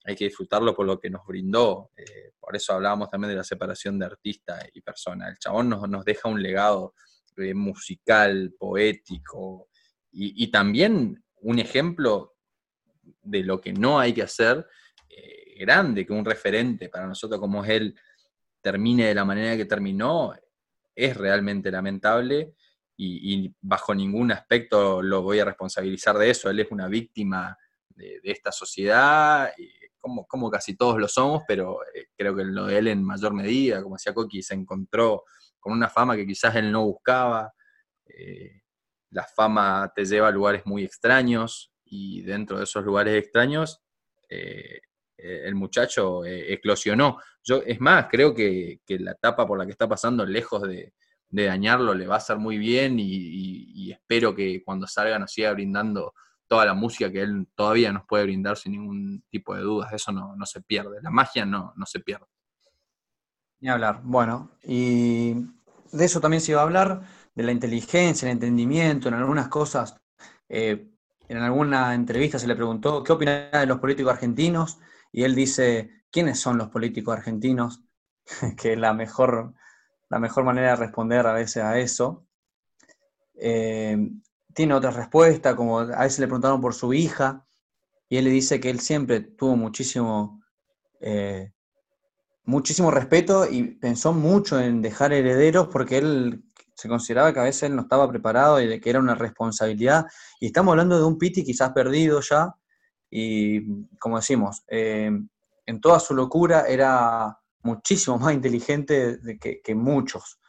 hay 0.08 0.16
que 0.16 0.26
disfrutarlo 0.26 0.74
por 0.74 0.86
lo 0.86 1.00
que 1.00 1.10
nos 1.10 1.26
brindó. 1.26 1.92
Eh, 1.98 2.32
por 2.40 2.56
eso 2.56 2.74
hablábamos 2.74 3.10
también 3.10 3.32
de 3.32 3.36
la 3.36 3.44
separación 3.44 4.00
de 4.00 4.06
artista 4.06 4.58
y 4.74 4.80
persona. 4.80 5.28
El 5.28 5.38
chabón 5.38 5.68
nos, 5.68 5.88
nos 5.90 6.06
deja 6.06 6.30
un 6.30 6.42
legado 6.42 6.94
eh, 7.36 7.54
musical, 7.54 8.56
poético 8.58 9.68
y, 10.12 10.50
también 10.50 11.24
un 11.42 11.60
ejemplo 11.60 12.38
de 13.22 13.44
lo 13.44 13.62
que 13.62 13.74
no 13.74 14.00
hay 14.00 14.14
que 14.14 14.24
hacer 14.24 14.66
eh, 15.10 15.56
grande, 15.60 16.06
que 16.06 16.14
un 16.14 16.26
referente 16.26 16.90
para 16.90 17.06
nosotros 17.06 17.40
como 17.40 17.64
es 17.64 17.70
él 17.70 18.00
termine 18.62 19.08
de 19.08 19.14
la 19.14 19.26
manera 19.26 19.56
que 19.56 19.66
terminó, 19.66 20.34
es 20.96 21.16
realmente 21.16 21.70
lamentable 21.70 22.56
y, 22.96 23.54
bajo 23.62 23.94
ningún 23.94 24.32
aspecto 24.32 25.04
lo 25.04 25.22
voy 25.22 25.40
a 25.40 25.46
responsabilizar 25.46 26.18
de 26.18 26.32
eso. 26.32 26.50
Él 26.50 26.62
es 26.62 26.72
una 26.72 26.88
víctima 26.88 27.56
de, 27.90 28.20
esta 28.24 28.52
sociedad, 28.52 29.52
como, 30.28 30.50
casi 30.50 30.76
todos 30.76 31.00
lo 31.00 31.08
somos, 31.08 31.44
pero 31.48 31.80
eh, 31.94 32.08
creo 32.16 32.36
que 32.36 32.44
lo 32.44 32.66
de 32.66 32.78
él 32.78 32.88
en 32.88 33.04
mayor 33.04 33.34
medida, 33.34 33.82
como 33.82 33.96
decía 33.96 34.14
Coqui, 34.14 34.42
se 34.42 34.54
encontró 34.54 35.24
con 35.60 35.74
una 35.74 35.90
fama 35.90 36.16
que 36.16 36.26
quizás 36.26 36.56
él 36.56 36.72
no 36.72 36.86
buscaba. 36.86 37.54
Eh, 38.06 38.62
la 39.12 39.24
fama 39.24 39.92
te 39.96 40.06
lleva 40.06 40.28
a 40.28 40.32
lugares 40.32 40.66
muy 40.66 40.84
extraños 40.84 41.72
y 41.86 42.22
dentro 42.22 42.58
de 42.58 42.66
esos 42.66 42.84
lugares 42.84 43.16
extraños 43.16 43.82
eh, 44.30 44.82
el 45.18 45.56
muchacho 45.56 46.24
eclosionó. 46.26 47.18
Yo, 47.44 47.64
es 47.66 47.80
más, 47.80 48.08
creo 48.10 48.36
que, 48.36 48.82
la 48.88 49.12
etapa 49.12 49.48
por 49.48 49.58
la 49.58 49.66
que 49.66 49.72
está 49.72 49.88
pasando, 49.88 50.26
lejos 50.26 50.62
de, 50.62 50.94
de 51.30 51.46
dañarlo 51.46 51.94
le 51.94 52.08
va 52.08 52.16
a 52.16 52.18
hacer 52.20 52.38
muy 52.38 52.58
bien 52.58 52.98
y, 53.00 53.92
espero 53.92 54.36
que 54.36 54.64
cuando 54.64 54.88
salga 54.88 55.20
nos 55.20 55.32
siga 55.32 55.52
brindando 55.54 56.14
toda 56.48 56.66
la 56.66 56.74
música 56.74 57.12
que 57.12 57.22
él 57.22 57.48
todavía 57.56 57.92
nos 57.92 58.06
puede 58.06 58.24
brindar 58.24 58.58
sin 58.58 58.74
ningún 58.74 59.24
tipo 59.30 59.56
de 59.56 59.62
dudas. 59.62 59.92
Eso 59.94 60.12
no, 60.12 60.46
se 60.46 60.62
pierde, 60.62 61.02
la 61.02 61.10
magia 61.10 61.46
no, 61.46 61.74
no 61.76 61.86
se 61.86 62.00
pierde. 62.00 62.26
Ni 63.60 63.70
hablar. 63.70 64.02
Bueno, 64.04 64.52
y 64.64 65.34
de 65.92 66.06
eso 66.06 66.22
también 66.22 66.42
se 66.42 66.52
iba 66.52 66.62
a 66.62 66.64
hablar, 66.64 67.02
de 67.34 67.44
la 67.44 67.52
inteligencia, 67.52 68.26
el 68.26 68.34
entendimiento, 68.34 69.08
en 69.08 69.14
algunas 69.14 69.48
cosas. 69.48 69.96
Eh, 70.50 70.90
en 71.28 71.38
alguna 71.38 71.94
entrevista 71.94 72.40
se 72.40 72.48
le 72.48 72.56
preguntó, 72.56 73.04
¿qué 73.04 73.14
opina 73.14 73.50
de 73.52 73.66
los 73.66 73.80
políticos 73.80 74.14
argentinos? 74.14 74.80
Y 75.12 75.24
él 75.24 75.36
dice, 75.36 76.04
¿quiénes 76.10 76.40
son 76.40 76.58
los 76.58 76.70
políticos 76.70 77.16
argentinos? 77.16 77.84
que 78.58 78.76
la 78.76 78.94
mejor 78.94 79.54
la 80.10 80.20
mejor 80.20 80.44
manera 80.44 80.70
de 80.70 80.76
responder 80.78 81.26
a 81.28 81.34
veces 81.34 81.64
a 81.64 81.78
eso. 81.80 82.26
Eh, 83.36 83.98
tiene 84.58 84.74
otra 84.74 84.90
respuesta, 84.90 85.56
como 85.56 85.78
a 85.78 86.02
veces 86.02 86.18
le 86.18 86.26
preguntaron 86.26 86.60
por 86.60 86.74
su 86.74 86.92
hija, 86.92 87.46
y 88.10 88.18
él 88.18 88.26
le 88.26 88.32
dice 88.32 88.60
que 88.60 88.72
él 88.72 88.80
siempre 88.80 89.20
tuvo 89.20 89.56
muchísimo, 89.56 90.42
eh, 91.00 91.52
muchísimo 92.44 92.90
respeto 92.90 93.46
y 93.48 93.76
pensó 93.76 94.14
mucho 94.14 94.60
en 94.60 94.82
dejar 94.82 95.14
herederos 95.14 95.68
porque 95.68 96.00
él 96.00 96.44
se 96.74 96.90
consideraba 96.90 97.32
que 97.32 97.40
a 97.40 97.44
veces 97.44 97.64
él 97.64 97.76
no 97.76 97.84
estaba 97.84 98.10
preparado 98.10 98.60
y 98.60 98.66
de 98.66 98.82
que 98.82 98.90
era 98.90 98.98
una 98.98 99.14
responsabilidad. 99.14 100.08
Y 100.40 100.48
estamos 100.48 100.72
hablando 100.72 100.98
de 100.98 101.06
un 101.06 101.20
Piti 101.20 101.44
quizás 101.44 101.70
perdido 101.72 102.20
ya, 102.22 102.56
y 103.12 103.62
como 104.00 104.16
decimos, 104.18 104.64
eh, 104.70 105.12
en 105.68 105.82
toda 105.82 106.00
su 106.00 106.16
locura 106.16 106.66
era 106.68 107.38
muchísimo 107.62 108.18
más 108.18 108.34
inteligente 108.34 109.20
que, 109.40 109.76
muchos. 109.76 110.40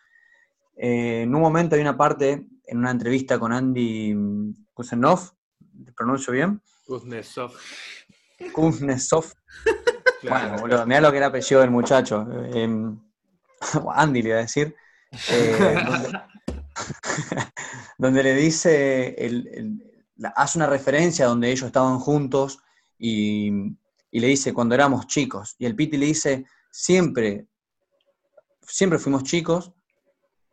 Eh, 0.79 1.25
en 1.25 1.35
un 1.35 1.43
momento 1.43 1.75
hay 1.75 1.83
una 1.83 1.97
parte, 1.99 2.47
en 2.69 2.79
una 2.79 2.91
entrevista 2.91 3.39
con 3.39 3.53
Andy 3.53 4.15
Kuznetsov, 4.75 5.33
¿pronuncio 5.97 6.33
bien? 6.33 6.63
Kuznetsov. 6.87 7.53
Kuznetsov. 8.53 9.33
Bueno, 10.21 10.59
boludo, 10.59 10.85
mirá 10.85 11.01
lo 11.01 11.13
que 11.13 11.19
era 11.19 11.29
apellido 11.29 11.61
del 11.61 11.71
muchacho. 11.71 12.27
Em, 12.53 12.99
Andy 13.95 14.21
le 14.21 14.29
iba 14.31 14.39
a 14.39 14.41
decir. 14.41 14.75
Eh, 15.31 15.77
donde, 17.99 18.25
le 18.25 18.35
dice, 18.35 19.17
hace 20.35 20.59
una 20.59 20.67
referencia 20.67 21.27
donde 21.27 21.53
ellos 21.53 21.69
estaban 21.69 22.01
juntos 22.01 22.59
y, 22.99 23.77
y, 24.11 24.19
le 24.19 24.27
dice 24.27 24.53
cuando 24.53 24.75
éramos 24.75 25.07
chicos. 25.07 25.55
Y 25.57 25.67
el 25.67 25.77
Piti 25.77 25.97
le 25.97 26.07
dice, 26.07 26.47
siempre, 26.73 27.47
siempre 28.67 28.99
fuimos 28.99 29.23
chicos, 29.23 29.73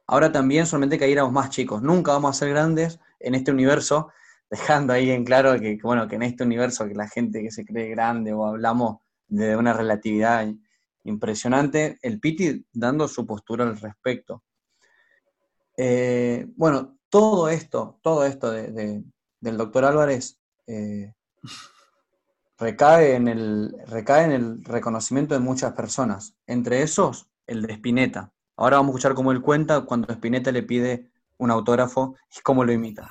ahora 0.07 0.31
también 0.31 0.65
solamente 0.65 0.97
que 0.97 1.05
ahí 1.05 1.11
éramos 1.11 1.33
más 1.33 1.49
chicos. 1.49 1.81
Nunca 1.81 2.11
vamos 2.13 2.35
a 2.35 2.39
ser 2.39 2.49
grandes 2.49 2.99
en 3.19 3.35
este 3.35 3.51
universo, 3.51 4.11
dejando 4.49 4.93
ahí 4.93 5.11
en 5.11 5.23
claro 5.23 5.59
que, 5.59 5.79
bueno, 5.81 6.07
que 6.07 6.15
en 6.15 6.23
este 6.23 6.43
universo 6.43 6.87
que 6.87 6.93
la 6.93 7.07
gente 7.07 7.41
que 7.41 7.51
se 7.51 7.65
cree 7.65 7.89
grande 7.89 8.33
o 8.33 8.45
hablamos 8.45 8.97
de 9.27 9.55
una 9.55 9.73
relatividad 9.73 10.47
impresionante, 11.03 11.97
el 12.01 12.19
Piti 12.19 12.65
dando 12.73 13.07
su 13.07 13.25
postura 13.25 13.63
al 13.63 13.77
respecto. 13.77 14.43
Eh, 15.77 16.47
bueno, 16.55 16.97
todo 17.09 17.49
esto, 17.49 17.99
todo 18.01 18.25
esto 18.25 18.51
del 18.51 19.57
doctor 19.57 19.85
Álvarez 19.85 20.39
eh, 20.67 21.13
recae 22.57 23.15
en, 23.15 23.27
el, 23.27 23.75
recae 23.87 24.25
en 24.25 24.31
el 24.31 24.63
reconocimiento 24.63 25.33
de 25.33 25.39
muchas 25.39 25.73
personas, 25.73 26.35
entre 26.47 26.81
esos 26.81 27.29
el 27.47 27.61
de 27.61 27.73
Spinetta. 27.73 28.34
Ahora 28.57 28.77
vamos 28.77 28.89
a 28.89 28.91
escuchar 28.93 29.13
cómo 29.15 29.31
él 29.31 29.41
cuenta 29.41 29.81
cuando 29.81 30.11
Spinetta 30.13 30.51
le 30.51 30.63
pide 30.63 31.09
un 31.37 31.51
autógrafo 31.51 32.15
y 32.35 32.41
cómo 32.41 32.63
lo 32.63 32.71
imita. 32.71 33.09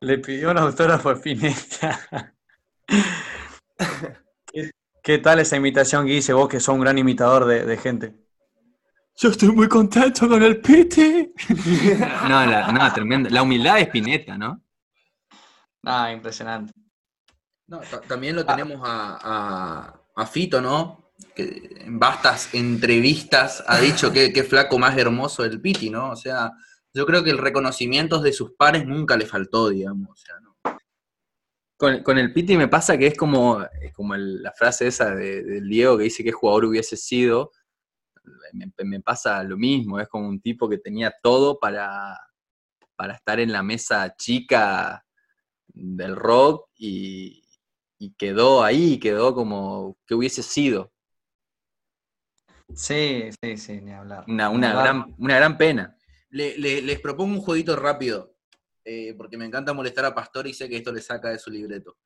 Le 0.00 0.18
pidió 0.18 0.50
un 0.50 0.58
autógrafo 0.58 1.10
a 1.10 1.14
Spinetta. 1.14 2.34
¿Qué 5.02 5.18
tal 5.18 5.40
esa 5.40 5.56
imitación, 5.56 6.06
Guille? 6.06 6.32
Vos 6.32 6.48
que 6.48 6.60
sos 6.60 6.74
un 6.74 6.82
gran 6.82 6.98
imitador 6.98 7.46
de, 7.46 7.64
de 7.64 7.76
gente. 7.76 8.14
Yo 9.16 9.30
estoy 9.30 9.50
muy 9.50 9.68
contento 9.68 10.28
con 10.28 10.42
el 10.42 10.60
Piti. 10.60 11.32
no, 12.28 12.46
la, 12.46 12.70
no, 12.70 12.92
tremendo. 12.92 13.28
La 13.30 13.42
humildad 13.42 13.76
de 13.76 13.82
Spinetta, 13.82 14.38
¿no? 14.38 14.62
Ah, 15.90 16.12
impresionante. 16.12 16.72
No, 17.66 17.80
ta- 17.80 18.00
también 18.02 18.36
lo 18.36 18.44
tenemos 18.44 18.80
a, 18.84 19.18
a- 19.22 20.02
a 20.16 20.26
Fito, 20.26 20.60
¿no? 20.60 21.12
Que 21.34 21.72
en 21.80 21.98
vastas 21.98 22.54
entrevistas 22.54 23.64
ha 23.66 23.78
dicho 23.80 24.12
que 24.12 24.32
qué 24.32 24.42
flaco 24.44 24.78
más 24.78 24.96
hermoso 24.96 25.44
el 25.44 25.60
Piti, 25.60 25.90
¿no? 25.90 26.10
O 26.10 26.16
sea, 26.16 26.52
yo 26.94 27.06
creo 27.06 27.22
que 27.24 27.30
el 27.30 27.38
reconocimiento 27.38 28.20
de 28.20 28.32
sus 28.32 28.52
pares 28.52 28.86
nunca 28.86 29.16
le 29.16 29.26
faltó, 29.26 29.68
digamos. 29.68 30.10
O 30.10 30.16
sea, 30.16 30.34
¿no? 30.40 30.56
Con, 31.76 32.02
con 32.02 32.18
el 32.18 32.32
Piti 32.32 32.56
me 32.56 32.68
pasa 32.68 32.98
que 32.98 33.06
es 33.06 33.16
como, 33.16 33.62
es 33.80 33.92
como 33.94 34.14
el- 34.14 34.42
la 34.42 34.52
frase 34.52 34.86
esa 34.88 35.14
de- 35.14 35.42
del 35.44 35.68
Diego 35.68 35.96
que 35.96 36.04
dice 36.04 36.24
que 36.24 36.32
jugador 36.32 36.66
hubiese 36.66 36.96
sido. 36.96 37.50
Me, 38.52 38.70
me 38.84 39.00
pasa 39.00 39.42
lo 39.42 39.56
mismo, 39.56 39.98
es 40.00 40.08
como 40.08 40.28
un 40.28 40.40
tipo 40.40 40.68
que 40.68 40.78
tenía 40.78 41.12
todo 41.22 41.58
para, 41.58 42.18
para 42.96 43.14
estar 43.14 43.40
en 43.40 43.52
la 43.52 43.62
mesa 43.62 44.14
chica 44.16 45.04
del 45.78 46.16
rock 46.16 46.68
y, 46.76 47.44
y 47.98 48.12
quedó 48.14 48.62
ahí, 48.64 48.98
quedó 48.98 49.34
como 49.34 49.96
que 50.06 50.14
hubiese 50.14 50.42
sido. 50.42 50.92
Sí, 52.74 53.30
sí, 53.42 53.56
sí, 53.56 53.80
ni 53.80 53.92
hablar. 53.92 54.24
Una, 54.28 54.50
una, 54.50 54.70
hablar. 54.70 54.84
gran, 54.84 55.14
una 55.18 55.36
gran 55.36 55.56
pena. 55.56 55.96
Le- 56.30 56.58
le- 56.58 56.82
les 56.82 57.00
propongo 57.00 57.34
un 57.34 57.40
jueguito 57.40 57.74
rápido, 57.76 58.34
eh, 58.84 59.14
porque 59.16 59.38
me 59.38 59.46
encanta 59.46 59.72
molestar 59.72 60.04
a 60.04 60.14
Pastor 60.14 60.46
y 60.46 60.52
sé 60.54 60.68
que 60.68 60.76
esto 60.76 60.92
le 60.92 61.00
saca 61.00 61.30
de 61.30 61.38
su 61.38 61.50
libreto. 61.50 61.96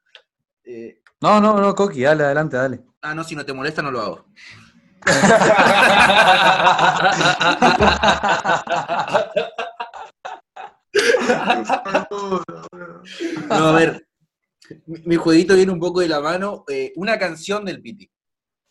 Eh, 0.65 1.03
No, 1.21 1.41
no, 1.41 1.59
no, 1.59 1.75
Coqui, 1.75 2.03
dale, 2.03 2.25
adelante, 2.25 2.57
dale. 2.57 2.81
ah, 3.03 3.15
no, 3.15 3.25
si 3.25 3.35
no 3.35 3.45
te 3.45 3.53
molesta, 3.53 3.83
no 3.83 3.91
lo 3.91 4.01
hago. 4.01 4.27
No, 13.49 13.55
a 13.55 13.73
ver, 13.73 14.07
mi, 14.87 15.17
jueguito 15.17 15.55
viene 15.55 15.73
un 15.73 15.81
poco 15.81 16.01
de 16.01 16.09
la 16.09 16.21
mano. 16.21 16.65
eh, 16.69 16.93
una 16.97 17.19
canción 17.19 17.65
del 17.65 17.81
Piti. 17.81 18.11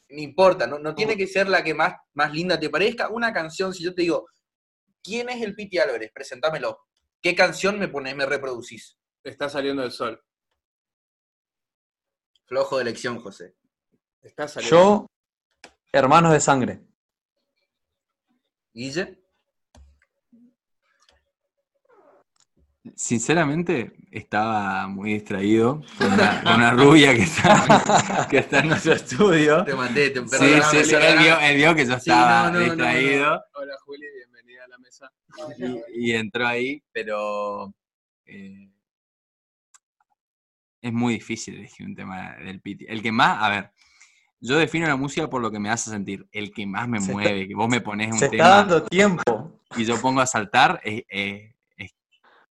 No 0.10 0.22
importa, 0.22 0.68
no, 0.68 0.78
no 0.78 0.94
tiene 0.94 1.16
que 1.16 1.28
ser 1.28 1.48
la 1.48 1.64
que 1.64 1.74
más, 1.74 1.96
más 2.14 2.34
linda 2.34 2.60
te 2.60 2.70
parezca. 2.70 3.10
Una 3.10 3.34
canción, 3.34 3.74
si 3.74 3.84
yo 3.84 3.96
te 3.96 4.02
digo, 4.04 4.28
¿quién 5.02 5.30
es 5.30 5.42
el 5.42 5.56
Piti 5.56 5.78
Álvarez? 5.78 6.12
Presentámelo. 6.14 6.80
¿Qué 7.22 7.36
canción 7.36 7.80
me 7.80 7.88
pones, 7.88 8.16
me 8.16 8.26
reproducís? 8.26 8.98
Está 9.24 9.48
saliendo 9.50 9.84
el 9.84 9.92
sol. 9.92 10.22
Flojo 12.46 12.78
de 12.78 12.82
elección, 12.82 13.20
José. 13.20 13.56
Está 14.22 14.48
saliendo. 14.48 14.78
Yo, 14.78 15.08
hermanos 15.92 16.34
de 16.34 16.40
sangre. 16.40 16.82
Guille. 18.74 19.21
Sinceramente, 22.96 23.94
estaba 24.10 24.88
muy 24.88 25.14
distraído 25.14 25.84
con 26.00 26.14
una, 26.14 26.42
con 26.44 26.54
una 26.56 26.72
rubia 26.72 27.14
que 27.14 27.22
está, 27.24 28.28
que 28.30 28.38
está 28.40 28.60
en 28.60 28.70
nuestro 28.70 28.94
estudio. 28.94 29.64
Te 29.64 29.76
mandé, 29.76 30.10
te 30.10 30.20
Sí, 30.28 30.46
sí, 30.72 30.84
sí, 30.86 30.96
él 30.96 31.20
vio, 31.20 31.40
él 31.40 31.58
vio 31.58 31.76
que 31.76 31.86
yo 31.86 31.94
Sí, 32.00 32.10
estaba 32.10 32.48
no, 32.50 32.54
no, 32.54 32.60
no, 32.60 32.66
distraído 32.66 33.44
Hola 33.54 33.74
Juli, 33.86 34.08
bienvenida 34.16 34.66
a 34.66 34.68
la 34.68 34.78
mesa. 34.80 35.12
Y, 35.94 36.08
y 36.10 36.12
entró 36.14 36.48
ahí, 36.48 36.82
pero 36.92 37.72
eh, 38.26 38.72
es 40.82 40.92
muy 40.94 41.14
difícil 41.14 41.56
elegir 41.58 41.86
un 41.86 41.96
tema 41.96 42.36
del 42.38 42.62
Piti. 42.62 42.86
El 42.90 43.04
que 43.04 43.12
más, 43.12 43.44
a 43.44 43.50
ver, 43.50 43.72
yo 44.40 44.58
defino 44.58 44.88
la 44.88 44.96
música 44.96 45.30
por 45.30 45.40
lo 45.44 45.52
que 45.52 45.60
me 45.60 45.70
hace 45.70 45.92
sentir. 45.92 46.28
El 46.32 46.52
que 46.52 46.66
más 46.66 46.88
me 46.88 46.98
Se 47.00 47.12
está- 47.12 47.14
mueve, 47.14 47.48
que 47.48 47.54
vos 47.54 47.70
me 47.70 47.80
pones 47.82 48.12
un 48.12 48.18
Se 48.18 48.26
está 48.26 48.38
tema 48.38 48.50
dando 48.50 48.84
tiempo. 48.86 49.62
y 49.78 49.86
yo 49.86 50.02
pongo 50.02 50.20
a 50.22 50.26
saltar, 50.26 50.82
es 50.84 51.04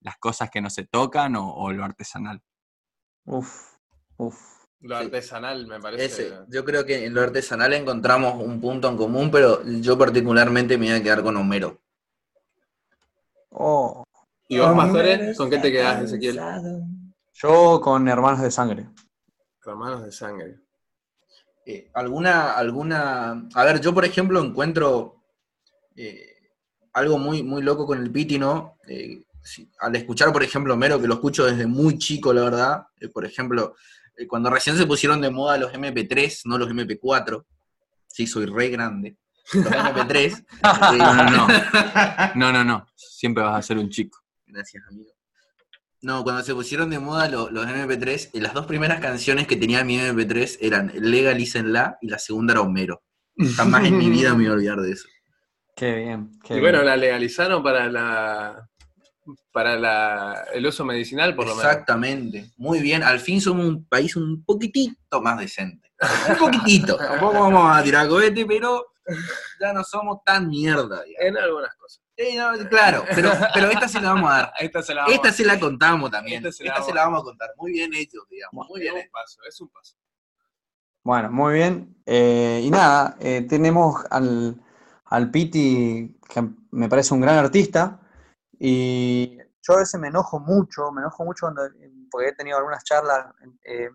las 0.01 0.17
cosas 0.19 0.51
que 0.51 0.61
no 0.61 0.71
se 0.71 0.85
tocan 0.85 1.37
o, 1.37 1.55
o 1.55 1.73
lo 1.73 1.85
artesanal. 1.85 2.43
Uf, 3.25 3.75
uf. 4.17 4.61
Lo 4.81 4.99
Sí. 4.99 5.05
artesanal 5.05 5.67
me 5.67 5.79
parece. 5.79 6.05
Ese, 6.05 6.39
yo 6.49 6.65
creo 6.65 6.87
que 6.87 7.05
en 7.05 7.13
lo 7.13 7.21
artesanal 7.21 7.75
encontramos 7.75 8.43
un 8.43 8.61
punto 8.63 8.89
en 8.89 8.97
común, 8.97 9.31
pero 9.31 9.63
yo 9.65 9.99
particularmente 9.99 10.79
me 10.79 10.87
voy 10.91 10.95
a 11.01 11.03
quedar 11.03 11.23
con 11.23 11.37
Homero. 11.37 11.79
Oh. 13.51 14.05
¿Y 14.49 14.59
vos, 14.59 14.75
Pastore, 14.75 15.35
con 15.37 15.51
qué 15.51 15.59
te 15.59 15.71
quedás, 15.71 16.03
Ezequiel? 16.05 16.41
Yo 17.35 17.81
con 17.81 18.09
hermanos 18.09 18.41
de 18.41 18.51
sangre. 18.51 18.89
Con 19.63 19.79
manos 19.79 20.03
de 20.05 20.13
sangre. 20.13 20.59
Eh, 21.67 21.91
alguna, 21.95 22.53
alguna. 22.53 23.49
A 23.55 23.65
ver, 23.65 23.81
yo 23.81 23.93
por 23.95 24.05
ejemplo 24.05 24.41
encuentro 24.43 25.23
eh, 25.95 26.51
algo 26.95 27.19
muy, 27.19 27.43
muy 27.43 27.63
loco 27.63 27.87
con 27.87 28.01
el 28.01 28.11
Piti, 28.11 28.39
¿no? 28.39 28.77
Eh, 28.89 29.23
al 29.81 29.97
escuchar, 29.97 30.33
por 30.33 30.43
ejemplo, 30.43 30.75
Homero, 30.75 31.01
que 31.01 31.07
lo 31.09 31.15
escucho 31.15 31.45
desde 31.47 31.67
muy 31.67 31.99
chico, 31.99 32.33
la 32.33 32.43
verdad. 32.43 32.87
eh, 33.01 33.09
por 33.09 33.25
ejemplo, 33.25 33.75
eh, 34.17 34.27
cuando 34.27 34.51
recién 34.51 34.77
se 34.77 34.87
pusieron 34.87 35.21
de 35.21 35.31
moda 35.31 35.57
los 35.59 35.73
MP3, 35.73 36.43
no 36.45 36.59
los 36.59 36.69
MP4. 36.69 37.45
Sí, 38.07 38.27
soy 38.27 38.47
re 38.47 38.69
grande. 38.69 39.17
Los 39.53 39.65
MP3. 39.73 40.39
eh, 40.39 40.99
No, 40.99 41.15
no, 41.15 41.25
no. 41.31 41.47
No, 42.35 42.53
no, 42.53 42.65
no. 42.65 42.87
Siempre 42.95 43.43
vas 43.43 43.59
a 43.59 43.63
ser 43.63 43.79
un 43.79 43.89
chico. 43.89 44.19
Gracias, 44.47 44.83
amigo. 44.89 45.11
No, 46.03 46.23
cuando 46.25 46.43
se 46.43 46.55
pusieron 46.55 46.89
de 46.91 46.99
moda 46.99 47.29
lo- 47.29 47.51
los 47.51 47.67
MP3, 47.67 48.31
eh, 48.33 48.41
las 48.41 48.55
dos 48.55 48.67
primeras 48.67 49.01
canciones 49.01 49.47
que 49.47 49.57
tenía 49.57 49.85
mi 49.85 49.99
MP3 49.99 50.59
eran 50.61 50.91
Legalícenla 50.95 51.99
y 52.01 52.09
la 52.09 52.19
segunda 52.19 52.53
era 52.55 52.63
Homero. 52.63 53.03
Jamás 53.57 53.85
en 53.87 53.97
mi 53.99 54.09
vida 54.11 54.31
me 54.31 54.45
voy 54.45 54.47
a 54.47 54.53
olvidar 54.53 54.81
de 54.81 54.93
eso. 54.93 55.09
Qué 55.77 55.95
bien. 55.95 56.31
Qué 56.45 56.57
Y 56.57 56.61
bueno, 56.61 56.79
bien. 56.79 56.87
la 56.87 56.97
legalizaron 56.97 57.63
para 57.63 57.89
la 57.91 58.70
para 59.53 59.77
la, 59.77 60.45
el 60.55 60.67
uso 60.67 60.85
medicinal, 60.85 61.35
por 61.35 61.47
lo 61.47 61.55
menos. 61.55 61.71
Exactamente. 61.71 62.51
Muy 62.57 62.81
bien. 62.81 63.03
Al 63.03 63.21
fin 63.21 63.41
somos 63.41 63.67
un 63.67 63.85
país 63.87 64.17
un 64.17 64.45
poquitito 64.45 65.21
más 65.21 65.39
decente. 65.39 65.93
Un 66.29 66.37
poquitito. 66.39 66.97
Tampoco 66.97 67.41
vamos 67.41 67.77
a 67.77 67.83
tirar 67.83 68.09
cohete, 68.09 68.47
pero 68.47 68.87
ya 69.61 69.73
no 69.73 69.83
somos 69.85 70.19
tan 70.25 70.49
mierda. 70.49 71.03
digamos. 71.05 71.15
En 71.21 71.37
algunas 71.39 71.75
cosas. 71.77 72.01
Sí, 72.17 72.37
no, 72.37 72.53
claro, 72.69 73.05
pero, 73.15 73.33
pero 73.55 73.71
esta 73.71 73.89
se 73.89 74.01
la 74.01 74.13
vamos 74.13 74.31
a 74.31 74.35
dar. 74.37 74.53
Esta 74.61 74.83
se 74.83 74.95
la 74.95 75.07
Esta 75.07 75.33
se 75.33 75.45
la 75.45 75.59
contamos 75.59 76.11
también. 76.11 76.45
Esta 76.47 76.53
se 76.53 76.65
la 76.65 76.75
se 76.75 76.81
vamos- 76.81 76.95
la 76.95 77.05
vamos 77.05 77.21
a 77.21 77.25
contar. 77.25 77.49
Muy 77.57 77.73
bien 77.73 77.95
hecho, 77.95 78.19
digamos. 78.31 78.69
Muy 78.69 78.81
bien 78.81 78.97
es 78.99 79.05
un 79.07 79.11
paso, 79.11 79.41
es 79.49 79.61
un 79.61 79.69
paso. 79.71 79.97
Bueno, 81.03 81.31
muy 81.31 81.55
bien. 81.55 81.97
Eh, 82.05 82.61
y 82.63 82.71
nada, 82.71 83.17
eh, 83.21 83.47
tenemos 83.49 84.05
al, 84.11 84.61
al 85.07 85.31
Piti, 85.31 86.15
que 86.29 86.45
me 86.73 86.89
parece 86.91 87.15
un 87.15 87.23
gran 87.23 87.37
artista. 87.39 88.00
Y 88.63 89.39
yo 89.63 89.75
a 89.75 89.79
veces 89.79 89.99
me 89.99 90.09
enojo 90.09 90.39
mucho, 90.39 90.93
me 90.93 91.01
enojo 91.01 91.25
mucho 91.25 91.47
cuando, 91.47 91.63
porque 92.11 92.29
he 92.29 92.35
tenido 92.35 92.59
algunas 92.59 92.85
charlas, 92.85 93.35
eh, 93.65 93.89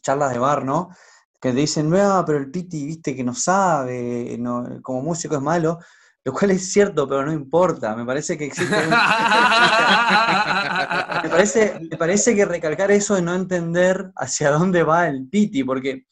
charlas 0.00 0.32
de 0.32 0.38
bar, 0.38 0.64
¿no? 0.64 0.88
Que 1.38 1.52
dicen, 1.52 1.90
no, 1.90 2.24
pero 2.26 2.38
el 2.38 2.50
Piti, 2.50 2.86
viste, 2.86 3.14
que 3.14 3.22
no 3.22 3.34
sabe, 3.34 4.40
como 4.82 5.02
músico 5.02 5.34
es 5.34 5.42
malo. 5.42 5.78
Lo 6.24 6.32
cual 6.32 6.52
es 6.52 6.72
cierto, 6.72 7.06
pero 7.06 7.26
no 7.26 7.32
importa. 7.32 7.94
Me 7.94 8.06
parece 8.06 8.38
que 8.38 8.46
existe 8.46 8.74
me 11.22 11.28
parece, 11.28 11.78
me 11.90 11.98
parece 11.98 12.34
que 12.34 12.46
recalcar 12.46 12.90
eso 12.90 13.14
de 13.14 13.20
no 13.20 13.34
entender 13.34 14.10
hacia 14.16 14.50
dónde 14.50 14.82
va 14.84 15.06
el 15.06 15.28
Piti, 15.28 15.62
porque 15.62 16.06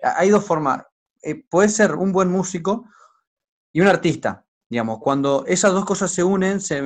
hay 0.00 0.30
dos 0.30 0.46
formas. 0.46 0.84
Eh, 1.20 1.44
puede 1.50 1.68
ser 1.68 1.96
un 1.96 2.12
buen 2.12 2.30
músico 2.30 2.84
y 3.72 3.80
un 3.80 3.88
artista. 3.88 4.45
Digamos, 4.68 4.98
cuando 4.98 5.44
esas 5.46 5.72
dos 5.72 5.84
cosas 5.84 6.10
se 6.10 6.24
unen, 6.24 6.60
se- 6.60 6.82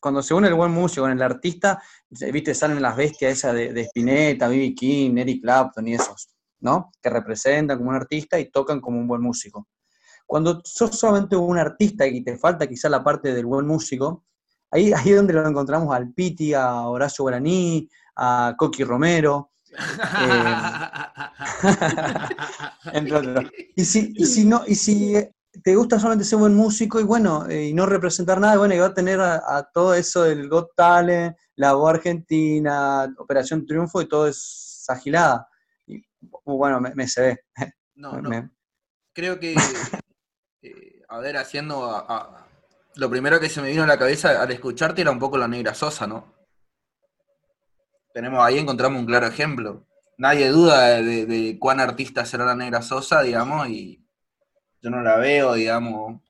cuando 0.00 0.22
se 0.22 0.34
une 0.34 0.48
el 0.48 0.54
buen 0.54 0.70
músico 0.70 1.02
con 1.02 1.12
el 1.12 1.22
artista, 1.22 1.82
viste, 2.10 2.54
salen 2.54 2.82
las 2.82 2.94
bestias 2.96 3.32
esas 3.32 3.54
de, 3.54 3.72
de 3.72 3.80
Spinetta, 3.82 4.48
B.B. 4.48 4.74
King, 4.74 5.16
Eric 5.16 5.42
Clapton 5.42 5.88
y 5.88 5.94
esos, 5.94 6.28
¿no? 6.60 6.90
Que 7.00 7.08
representan 7.08 7.78
como 7.78 7.90
un 7.90 7.96
artista 7.96 8.38
y 8.38 8.50
tocan 8.50 8.80
como 8.80 8.98
un 8.98 9.08
buen 9.08 9.22
músico. 9.22 9.66
Cuando 10.26 10.60
sos 10.64 10.96
solamente 10.98 11.36
un 11.36 11.56
artista 11.58 12.06
y 12.06 12.22
te 12.22 12.36
falta 12.36 12.66
quizá 12.68 12.88
la 12.90 13.02
parte 13.02 13.32
del 13.32 13.46
buen 13.46 13.66
músico, 13.66 14.24
ahí, 14.70 14.92
ahí 14.92 15.10
es 15.10 15.16
donde 15.16 15.32
lo 15.32 15.46
encontramos 15.48 15.94
al 15.94 16.12
Piti, 16.12 16.52
a 16.52 16.82
Horacio 16.86 17.24
Guaraní, 17.24 17.88
a 18.16 18.54
Coqui 18.58 18.84
Romero, 18.84 19.52
eh, 19.72 19.72
entre 22.92 23.16
otros. 23.16 23.50
Y 23.74 23.84
si, 23.84 24.12
y 24.14 24.26
si 24.26 24.44
no, 24.44 24.62
y 24.66 24.74
si 24.74 25.14
te 25.62 25.74
gusta 25.74 25.98
solamente 25.98 26.24
ser 26.24 26.38
buen 26.38 26.54
músico 26.54 27.00
y 27.00 27.02
bueno, 27.02 27.46
eh, 27.48 27.66
y 27.68 27.74
no 27.74 27.86
representar 27.86 28.38
nada, 28.40 28.56
bueno, 28.56 28.74
y 28.74 28.78
va 28.78 28.86
a 28.86 28.94
tener 28.94 29.20
a, 29.20 29.42
a 29.56 29.70
todo 29.72 29.94
eso 29.94 30.22
del 30.22 30.48
Got 30.48 30.74
Talent, 30.76 31.36
la 31.56 31.72
voz 31.74 31.90
argentina, 31.94 33.12
Operación 33.18 33.66
Triunfo 33.66 34.00
y 34.00 34.08
todo 34.08 34.28
esa 34.28 34.96
gilada. 34.96 35.48
Y 35.86 36.02
bueno, 36.44 36.80
me, 36.80 36.94
me 36.94 37.08
se 37.08 37.20
ve. 37.20 37.40
No, 37.94 38.12
no. 38.22 38.28
Me- 38.30 38.50
creo 39.12 39.38
que, 39.40 39.54
eh, 40.62 41.02
a 41.08 41.18
ver, 41.18 41.36
haciendo, 41.36 41.84
a- 41.84 42.06
a- 42.08 42.46
lo 42.96 43.08
primero 43.10 43.40
que 43.40 43.48
se 43.48 43.60
me 43.62 43.70
vino 43.70 43.82
a 43.84 43.86
la 43.86 43.98
cabeza 43.98 44.40
al 44.42 44.50
escucharte 44.50 45.00
era 45.02 45.10
un 45.10 45.18
poco 45.18 45.36
la 45.38 45.48
negra 45.48 45.74
Sosa, 45.74 46.06
¿no? 46.06 46.34
Tenemos 48.12 48.40
ahí, 48.44 48.58
encontramos 48.58 49.00
un 49.00 49.06
claro 49.06 49.26
ejemplo. 49.26 49.86
nadie 50.18 50.48
duda 50.50 50.88
de, 50.88 51.02
de- 51.02 51.26
de 51.26 51.58
cuán 51.58 51.80
artista 51.80 52.24
será 52.26 52.44
la 52.44 52.54
Negra 52.54 52.82
Sosa, 52.82 53.22
digamos, 53.22 53.68
y 53.68 53.99
yo 54.82 54.90
no 54.90 55.02
la 55.02 55.16
veo, 55.16 55.54
digamos, 55.54 56.20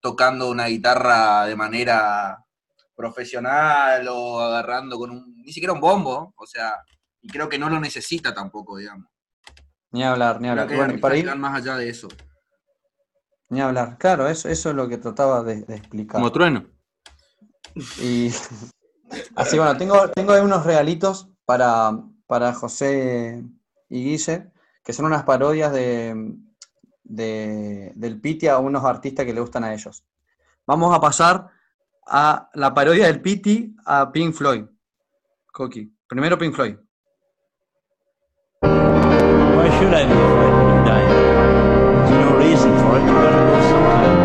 tocando 0.00 0.50
una 0.50 0.66
guitarra 0.66 1.46
de 1.46 1.56
manera 1.56 2.44
profesional 2.94 4.06
o 4.08 4.40
agarrando 4.40 4.98
con 4.98 5.10
un, 5.10 5.42
ni 5.42 5.52
siquiera 5.52 5.72
un 5.72 5.80
bombo, 5.80 6.34
o 6.36 6.46
sea, 6.46 6.74
y 7.20 7.28
creo 7.28 7.48
que 7.48 7.58
no 7.58 7.68
lo 7.68 7.80
necesita 7.80 8.34
tampoco, 8.34 8.76
digamos. 8.76 9.08
Ni 9.90 10.02
hablar, 10.04 10.36
ni 10.40 10.48
Creo 10.48 10.52
hablar. 10.52 10.68
que 10.68 10.76
Bueno, 10.76 11.00
para 11.00 11.16
ir, 11.16 11.34
más 11.36 11.54
allá 11.56 11.76
de 11.76 11.88
eso. 11.88 12.08
ni 13.48 13.60
hablar. 13.60 13.98
Claro, 13.98 14.26
eso, 14.28 14.48
eso 14.48 14.70
es 14.70 14.74
lo 14.76 14.88
que 14.88 14.98
trataba 14.98 15.42
de, 15.42 15.62
de 15.62 15.76
explicar. 15.76 16.14
Como 16.14 16.32
trueno. 16.32 16.66
Y 18.00 18.30
así, 19.36 19.58
bueno, 19.58 19.76
tengo, 19.76 20.08
tengo 20.10 20.32
ahí 20.32 20.40
unos 20.40 20.64
regalitos 20.64 21.28
para, 21.44 21.92
para 22.26 22.54
José 22.54 23.44
y 23.88 24.04
Guille, 24.04 24.50
que 24.82 24.92
son 24.92 25.04
unas 25.04 25.24
parodias 25.24 25.72
de, 25.72 26.34
de- 27.14 27.92
del 27.94 28.20
Piti 28.20 28.48
a 28.48 28.58
unos 28.58 28.84
artistas 28.84 29.24
que 29.26 29.32
le 29.34 29.40
gustan 29.40 29.64
a 29.64 29.72
ellos. 29.74 30.02
Vamos 30.66 30.94
a 30.94 31.00
pasar 31.00 31.48
a 32.06 32.48
la 32.54 32.72
parodia 32.72 33.06
del 33.06 33.20
Piti 33.20 33.74
a 33.84 34.10
Pink 34.10 34.34
Floyd. 34.34 34.64
Coqui. 35.52 35.92
Primero 36.08 36.38
Pink 36.38 36.54
Floyd. 36.54 36.76
Why 38.62 39.70
should 39.78 39.92
I 39.94 40.04
be 40.06 40.12
afraid 40.12 40.54
of 40.54 40.86
dying? 40.86 41.08
There's 42.06 42.24
no 42.24 42.36
reason 42.38 42.72
for 42.78 42.96
it. 42.98 44.21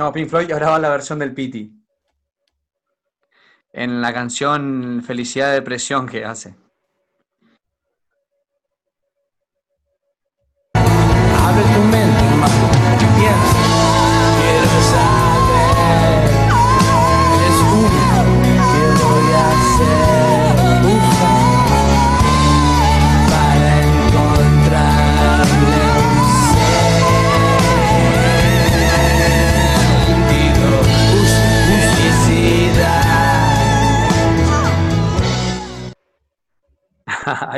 Escuchamos 0.00 0.14
Pink 0.14 0.30
Floyd 0.30 0.48
y 0.48 0.52
ahora 0.52 0.78
la 0.78 0.88
versión 0.88 1.18
del 1.18 1.34
Piti. 1.34 1.78
En 3.70 4.00
la 4.00 4.14
canción 4.14 5.02
Felicidad 5.06 5.52
Depresión 5.52 6.06
que 6.06 6.24
hace. 6.24 6.54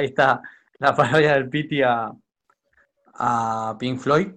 Ahí 0.02 0.08
está 0.08 0.42
la 0.80 0.96
parodia 0.96 1.34
del 1.34 1.48
Piti 1.48 1.80
a, 1.80 2.12
a 3.14 3.76
Pink 3.78 4.00
Floyd. 4.00 4.32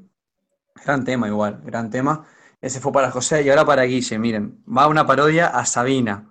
Gran 0.86 1.04
tema 1.04 1.28
igual, 1.28 1.60
gran 1.64 1.90
tema. 1.90 2.24
Ese 2.62 2.80
fue 2.80 2.92
para 2.92 3.10
José 3.10 3.42
y 3.42 3.50
ahora 3.50 3.66
para 3.66 3.82
Guille. 3.82 4.20
Miren, 4.20 4.64
va 4.66 4.88
una 4.88 5.08
parodia 5.08 5.48
a 5.48 5.66
Sabina. 5.66 6.30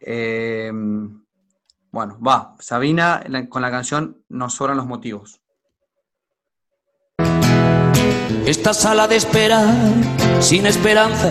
Eh, 0.00 0.72
bueno, 1.92 2.18
va. 2.20 2.56
Sabina 2.58 3.22
con 3.48 3.62
la 3.62 3.70
canción 3.70 4.24
Nos 4.28 4.54
sobran 4.54 4.76
los 4.76 4.86
motivos. 4.86 5.40
Esta 8.44 8.74
sala 8.74 9.06
de 9.06 9.16
espera 9.16 9.62
sin 10.40 10.66
esperanza. 10.66 11.30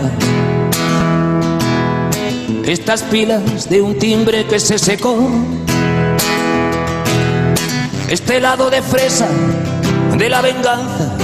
Estas 2.66 3.04
pilas 3.04 3.70
de 3.70 3.82
un 3.82 4.00
timbre 4.00 4.46
que 4.48 4.62
se 4.62 4.80
secó. 4.80 5.30
Este 8.10 8.40
lado 8.40 8.70
de 8.70 8.82
fresa 8.82 9.28
de 10.18 10.30
la 10.30 10.42
venganza. 10.42 11.18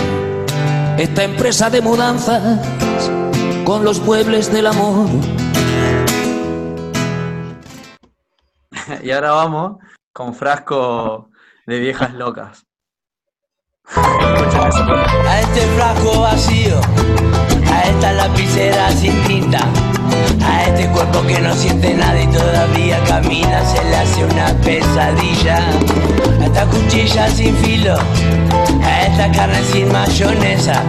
Esta 0.97 1.23
empresa 1.23 1.69
de 1.69 1.81
mudanzas 1.81 2.59
con 3.63 3.85
los 3.85 4.01
muebles 4.01 4.51
del 4.51 4.67
amor. 4.67 5.07
Y 9.01 9.11
ahora 9.11 9.31
vamos 9.31 9.77
con 10.11 10.35
frasco 10.35 11.29
de 11.65 11.79
viejas 11.79 12.13
locas. 12.15 12.65
A 13.95 15.39
este 15.39 15.61
frasco 15.77 16.19
vacío, 16.19 16.81
a 17.71 17.83
esta 17.83 18.11
lapicera 18.11 18.91
sin 18.91 19.23
tinta, 19.23 19.59
a 20.41 20.63
este 20.65 20.87
cuerpo 20.89 21.21
que 21.27 21.39
no 21.39 21.53
siente 21.53 21.93
nada 21.93 22.21
y 22.21 22.27
todavía 22.27 23.03
camina, 23.05 23.63
se 23.65 23.83
le 23.83 23.95
hace 23.95 24.25
una 24.25 24.53
pesadilla. 24.61 25.57
A 26.39 26.45
esta 26.45 26.65
cuchilla 26.65 27.29
sin 27.29 27.55
filo, 27.57 27.95
a 28.83 29.01
esta 29.03 29.31
carne 29.31 29.63
sin 29.71 29.91
mayonesa, 29.91 30.83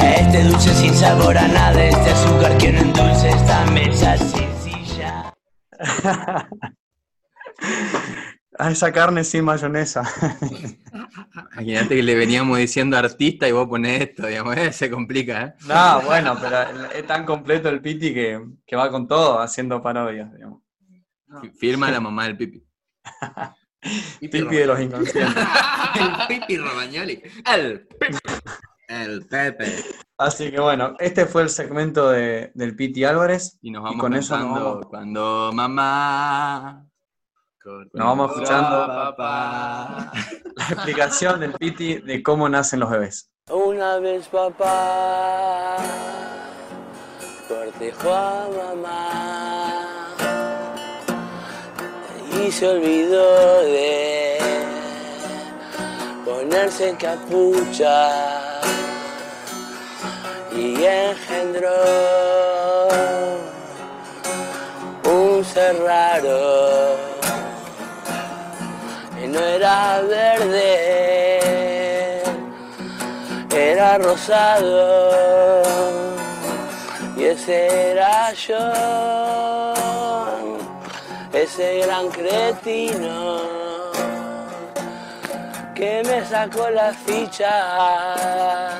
a 0.00 0.14
este 0.14 0.44
dulce 0.44 0.74
sin 0.74 0.94
sabor 0.94 1.36
a 1.36 1.48
nada, 1.48 1.84
este 1.84 2.10
azúcar 2.10 2.56
que 2.58 2.72
no 2.72 2.80
endulce 2.80 3.30
esta 3.30 3.64
mesa 3.66 4.16
sin 4.16 4.48
silla. 4.62 5.32
A 8.58 8.70
esa 8.70 8.92
carne 8.92 9.24
sin 9.24 9.44
mayonesa. 9.44 10.02
Imagínate 11.60 11.96
que 11.96 12.02
le 12.02 12.14
veníamos 12.14 12.58
diciendo 12.58 12.96
artista 12.96 13.46
y 13.48 13.52
vos 13.52 13.68
ponés 13.68 14.00
esto, 14.02 14.26
digamos, 14.26 14.56
eh, 14.56 14.72
se 14.72 14.90
complica, 14.90 15.42
¿eh? 15.44 15.54
No, 15.66 16.00
bueno, 16.02 16.36
pero 16.40 16.90
es 16.92 17.06
tan 17.06 17.24
completo 17.24 17.68
el 17.68 17.80
Piti 17.80 18.14
que, 18.14 18.40
que 18.66 18.76
va 18.76 18.90
con 18.90 19.06
todo 19.06 19.40
haciendo 19.40 19.80
parodias, 19.82 20.32
digamos. 20.32 20.62
Firma 21.58 21.90
la 21.90 22.00
mamá 22.00 22.24
del 22.24 22.36
Pipi. 22.36 22.64
Pipi 24.20 24.40
de 24.56 24.66
los 24.66 24.80
inconscientes. 24.80 25.44
el 25.98 26.26
Pipi 26.28 26.56
Romagnoli. 26.58 27.22
El 27.54 27.86
Pipi. 27.86 28.18
El 28.88 29.26
Pepe. 29.26 29.66
Así 30.18 30.50
que 30.50 30.58
bueno, 30.60 30.96
este 30.98 31.24
fue 31.26 31.42
el 31.42 31.48
segmento 31.48 32.10
de, 32.10 32.50
del 32.54 32.74
Piti 32.74 33.04
Álvarez. 33.04 33.56
Y 33.62 33.70
nos 33.70 33.82
Y 33.82 33.96
vamos 33.96 34.18
eso 34.18 34.36
nos 34.38 34.50
vamos- 34.50 34.86
cuando 34.86 35.50
mamá. 35.54 36.84
Nos 37.64 37.86
vamos 37.92 38.32
escuchando. 38.32 38.86
Papá. 38.86 40.12
La 40.60 40.74
explicación 40.74 41.40
del 41.40 41.52
Piti 41.54 41.96
de 41.96 42.22
cómo 42.22 42.46
nacen 42.48 42.80
los 42.80 42.90
bebés. 42.90 43.30
Una 43.48 43.96
vez 43.96 44.28
papá 44.28 45.78
cortejó 47.48 48.12
a 48.12 48.46
mamá 48.56 50.14
y 52.44 52.52
se 52.52 52.68
olvidó 52.68 53.62
de 53.62 54.38
ponerse 56.26 56.94
capucha 56.98 58.60
y 60.54 60.84
engendró 60.84 61.70
un 65.04 65.42
ser 65.42 65.80
no 69.32 69.40
era 69.40 70.02
verde 70.02 71.00
era 73.52 73.98
rosado 73.98 75.62
y 77.16 77.24
ese 77.24 77.90
era 77.90 78.32
yo, 78.32 79.64
ese 81.32 81.80
gran 81.80 82.08
cretino 82.08 83.40
que 85.74 86.02
me 86.04 86.24
sacó 86.24 86.70
la 86.70 86.92
ficha, 86.92 88.70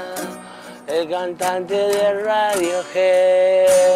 el 0.87 1.09
cantante 1.09 1.75
de 1.75 2.23
Radiohead. 2.23 3.91